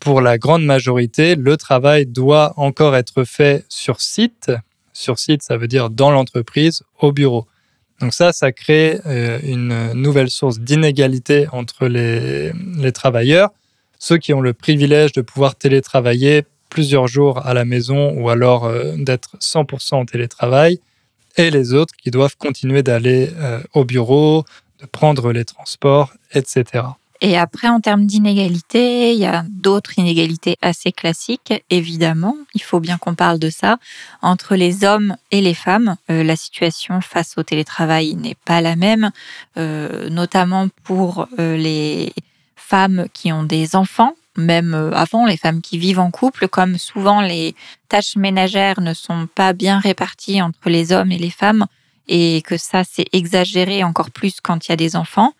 pour 0.01 0.19
la 0.19 0.37
grande 0.37 0.65
majorité, 0.65 1.35
le 1.35 1.55
travail 1.55 2.05
doit 2.05 2.53
encore 2.57 2.97
être 2.97 3.23
fait 3.23 3.63
sur 3.69 4.01
site. 4.01 4.51
Sur 4.91 5.17
site, 5.17 5.43
ça 5.43 5.55
veut 5.55 5.69
dire 5.69 5.89
dans 5.89 6.11
l'entreprise, 6.11 6.83
au 6.99 7.13
bureau. 7.13 7.47
Donc 8.01 8.13
ça, 8.13 8.33
ça 8.33 8.51
crée 8.51 8.99
euh, 9.05 9.39
une 9.43 9.93
nouvelle 9.93 10.29
source 10.29 10.59
d'inégalité 10.59 11.47
entre 11.53 11.87
les 11.87 12.51
travailleurs 12.93 13.51
ceux 13.99 14.17
qui 14.17 14.33
ont 14.33 14.41
le 14.41 14.53
privilège 14.53 15.11
de 15.13 15.21
pouvoir 15.21 15.55
télétravailler 15.55 16.45
plusieurs 16.69 17.07
jours 17.07 17.45
à 17.45 17.53
la 17.53 17.63
maison 17.63 18.11
ou 18.19 18.29
alors 18.29 18.65
euh, 18.65 18.95
d'être 18.97 19.37
100% 19.39 19.95
en 19.95 20.05
télétravail, 20.05 20.79
et 21.37 21.49
les 21.49 21.73
autres 21.73 21.93
qui 21.95 22.11
doivent 22.11 22.35
continuer 22.37 22.83
d'aller 22.83 23.29
euh, 23.37 23.61
au 23.73 23.85
bureau, 23.85 24.43
de 24.81 24.85
prendre 24.85 25.31
les 25.31 25.45
transports, 25.45 26.13
etc. 26.33 26.83
Et 27.21 27.37
après, 27.37 27.69
en 27.69 27.79
termes 27.79 28.05
d'inégalité, 28.05 29.13
il 29.13 29.19
y 29.19 29.25
a 29.25 29.45
d'autres 29.49 29.97
inégalités 29.97 30.57
assez 30.61 30.91
classiques, 30.91 31.53
évidemment. 31.69 32.35
Il 32.53 32.61
faut 32.61 32.81
bien 32.81 32.97
qu'on 32.97 33.15
parle 33.15 33.39
de 33.39 33.49
ça. 33.49 33.77
Entre 34.21 34.55
les 34.55 34.83
hommes 34.83 35.15
et 35.31 35.39
les 35.39 35.53
femmes, 35.53 35.95
euh, 36.09 36.23
la 36.23 36.35
situation 36.35 36.99
face 36.99 37.37
au 37.37 37.43
télétravail 37.43 38.15
n'est 38.15 38.37
pas 38.43 38.59
la 38.59 38.75
même, 38.75 39.11
notamment 39.55 40.67
pour 40.83 41.27
les 41.37 42.13
femmes 42.65 43.05
qui 43.13 43.31
ont 43.31 43.43
des 43.43 43.75
enfants, 43.75 44.13
même 44.37 44.73
euh, 44.73 44.91
avant 44.91 45.25
les 45.25 45.37
femmes 45.37 45.61
qui 45.61 45.77
vivent 45.77 45.99
en 45.99 46.11
couple, 46.11 46.47
comme 46.47 46.77
souvent 46.77 47.21
les 47.21 47.55
tâches 47.89 48.15
ménagères 48.15 48.81
ne 48.81 48.93
sont 48.93 49.27
pas 49.33 49.53
bien 49.53 49.79
réparties 49.79 50.41
entre 50.41 50.69
les 50.69 50.91
hommes 50.91 51.11
et 51.11 51.17
les 51.17 51.29
femmes, 51.29 51.65
et 52.07 52.41
que 52.41 52.57
ça 52.57 52.83
c'est 52.83 53.07
exagéré 53.13 53.83
encore 53.83 54.11
plus 54.11 54.41
quand 54.41 54.67
il 54.67 54.71
y 54.71 54.73
a 54.73 54.77
des 54.77 54.95
enfants, 54.95 55.33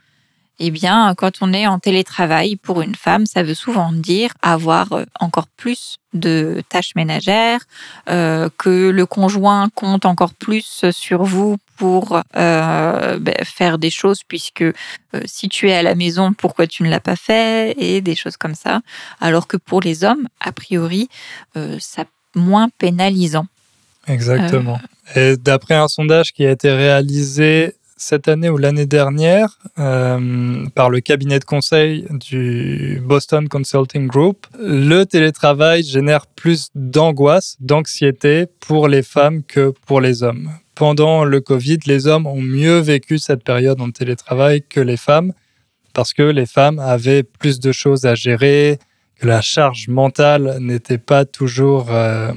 eh 0.59 0.71
bien, 0.71 1.13
quand 1.17 1.41
on 1.41 1.51
est 1.51 1.67
en 1.67 1.79
télétravail, 1.79 2.55
pour 2.55 2.81
une 2.81 2.95
femme, 2.95 3.25
ça 3.25 3.43
veut 3.43 3.55
souvent 3.55 3.91
dire 3.91 4.31
avoir 4.41 4.93
euh, 4.93 5.03
encore 5.19 5.47
plus 5.47 5.97
de 6.13 6.63
tâches 6.69 6.95
ménagères, 6.95 7.59
euh, 8.09 8.50
que 8.58 8.89
le 8.89 9.06
conjoint 9.06 9.67
compte 9.75 10.06
encore 10.06 10.33
plus 10.33 10.85
sur 10.91 11.23
vous 11.23 11.58
pour 11.78 12.21
euh, 12.36 13.19
ben, 13.19 13.36
faire 13.44 13.78
des 13.78 13.90
choses, 13.90 14.21
puisque 14.28 14.63
si 15.26 15.50
tu 15.50 15.69
es 15.69 15.76
à 15.76 15.84
la 15.84 15.96
maison, 15.96 16.34
pourquoi 16.34 16.67
tu 16.67 16.84
ne 16.84 16.90
l'as 16.90 17.00
pas 17.00 17.15
fait, 17.15 17.76
et 17.78 18.02
des 18.02 18.15
choses 18.15 18.38
comme 18.38 18.56
ça. 18.56 18.82
Alors 19.21 19.48
que 19.48 19.58
pour 19.58 19.82
les 19.82 20.04
hommes, 20.04 20.28
a 20.40 20.52
priori, 20.52 21.10
ça 21.80 22.06
moins 22.36 22.69
pénalisant. 22.78 23.48
Exactement. 24.08 24.80
Et 25.15 25.38
d'après 25.38 25.76
un 25.76 25.88
sondage 25.88 26.32
qui 26.32 26.46
a 26.46 26.52
été 26.52 26.71
réalisé 26.71 27.76
cette 28.06 28.27
année 28.27 28.49
ou 28.49 28.58
l'année 28.58 28.85
dernière 28.85 29.58
euh, 29.79 30.63
par 30.75 30.91
le 30.91 30.99
cabinet 30.99 31.39
de 31.39 31.43
conseil 31.43 32.06
du 32.12 33.01
Boston 33.03 33.49
Consulting 33.49 34.06
Group. 34.06 34.45
Le 34.60 35.06
télétravail 35.06 35.81
génère 35.81 36.27
plus 36.27 36.69
d'angoisse, 36.75 37.58
d'anxiété 37.60 38.45
pour 38.60 38.87
les 38.87 39.01
femmes 39.01 39.41
que 39.41 39.73
pour 39.87 40.01
les 40.01 40.21
hommes. 40.21 40.51
Pendant 40.75 41.23
le 41.23 41.41
Covid, 41.41 41.79
les 41.87 42.06
hommes 42.06 42.27
ont 42.27 42.41
mieux 42.41 42.77
vécu 42.77 43.17
cette 43.17 43.43
période 43.43 43.81
en 43.81 43.89
télétravail 43.89 44.62
que 44.62 44.79
les 44.79 44.97
femmes 44.97 45.33
parce 45.93 46.13
que 46.13 46.21
les 46.21 46.45
femmes 46.45 46.77
avaient 46.77 47.23
plus 47.23 47.60
de 47.60 47.71
choses 47.71 48.06
à 48.06 48.13
gérer, 48.13 48.77
que 49.19 49.25
la 49.25 49.41
charge 49.41 49.87
mentale 49.87 50.58
n'était 50.60 50.99
pas 50.99 51.25
toujours 51.25 51.87
euh, 51.89 52.31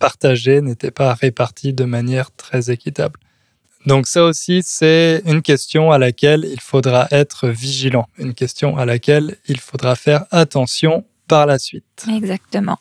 partagée, 0.00 0.60
n'était 0.60 0.90
pas 0.90 1.14
répartie 1.14 1.72
de 1.72 1.84
manière 1.84 2.34
très 2.34 2.72
équitable. 2.72 3.20
Donc 3.86 4.06
ça 4.06 4.24
aussi, 4.24 4.62
c'est 4.64 5.22
une 5.26 5.42
question 5.42 5.92
à 5.92 5.98
laquelle 5.98 6.46
il 6.50 6.60
faudra 6.60 7.06
être 7.10 7.48
vigilant, 7.48 8.06
une 8.18 8.34
question 8.34 8.78
à 8.78 8.86
laquelle 8.86 9.36
il 9.46 9.60
faudra 9.60 9.94
faire 9.94 10.24
attention 10.30 11.04
par 11.28 11.46
la 11.46 11.58
suite. 11.58 12.06
Exactement. 12.08 12.78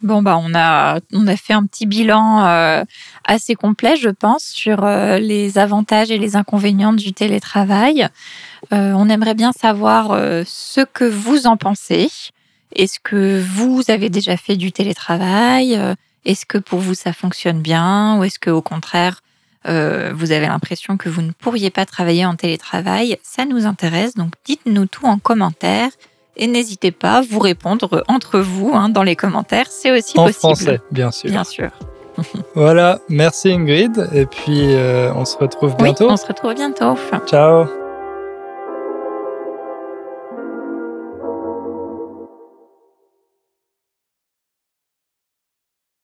Bon, 0.00 0.22
bah, 0.22 0.38
on 0.40 0.54
a, 0.54 1.00
on 1.12 1.26
a 1.26 1.36
fait 1.36 1.54
un 1.54 1.66
petit 1.66 1.84
bilan 1.84 2.46
euh, 2.46 2.84
assez 3.24 3.56
complet, 3.56 3.96
je 3.96 4.10
pense, 4.10 4.44
sur 4.44 4.84
euh, 4.84 5.18
les 5.18 5.58
avantages 5.58 6.12
et 6.12 6.18
les 6.18 6.36
inconvénients 6.36 6.92
du 6.92 7.12
télétravail. 7.12 8.08
Euh, 8.72 8.92
on 8.92 9.08
aimerait 9.08 9.34
bien 9.34 9.50
savoir 9.50 10.10
ce 10.46 10.82
que 10.84 11.04
vous 11.04 11.46
en 11.46 11.56
pensez. 11.56 12.10
Est-ce 12.76 13.00
que 13.02 13.42
vous 13.42 13.82
avez 13.88 14.08
déjà 14.08 14.36
fait 14.36 14.56
du 14.56 14.70
télétravail? 14.70 15.76
Est-ce 16.24 16.46
que 16.46 16.58
pour 16.58 16.78
vous 16.78 16.94
ça 16.94 17.12
fonctionne 17.12 17.60
bien? 17.60 18.18
Ou 18.18 18.24
est-ce 18.24 18.38
que 18.38 18.50
au 18.50 18.62
contraire, 18.62 19.20
vous 19.64 20.32
avez 20.32 20.46
l'impression 20.46 20.96
que 20.96 21.08
vous 21.08 21.22
ne 21.22 21.32
pourriez 21.32 21.70
pas 21.70 21.84
travailler 21.84 22.24
en 22.24 22.36
télétravail 22.36 23.18
Ça 23.22 23.44
nous 23.44 23.66
intéresse, 23.66 24.14
donc 24.14 24.32
dites-nous 24.44 24.86
tout 24.86 25.06
en 25.06 25.18
commentaire. 25.18 25.90
Et 26.38 26.46
n'hésitez 26.46 26.92
pas 26.92 27.18
à 27.18 27.20
vous 27.20 27.40
répondre 27.40 28.04
entre 28.06 28.38
vous 28.38 28.70
hein, 28.72 28.88
dans 28.88 29.02
les 29.02 29.16
commentaires, 29.16 29.66
c'est 29.70 29.90
aussi 29.90 30.18
en 30.18 30.26
possible. 30.26 30.46
En 30.46 30.54
français, 30.54 30.80
bien 30.92 31.10
sûr. 31.10 31.30
Bien 31.30 31.44
sûr. 31.44 31.70
voilà, 32.54 33.00
merci 33.08 33.50
Ingrid. 33.50 34.08
Et 34.12 34.26
puis, 34.26 34.74
euh, 34.74 35.12
on 35.14 35.24
se 35.24 35.36
retrouve 35.36 35.76
bientôt. 35.76 36.06
Oui, 36.06 36.12
on 36.12 36.16
se 36.16 36.26
retrouve 36.26 36.54
bientôt. 36.54 36.96
Ciao. 37.26 37.87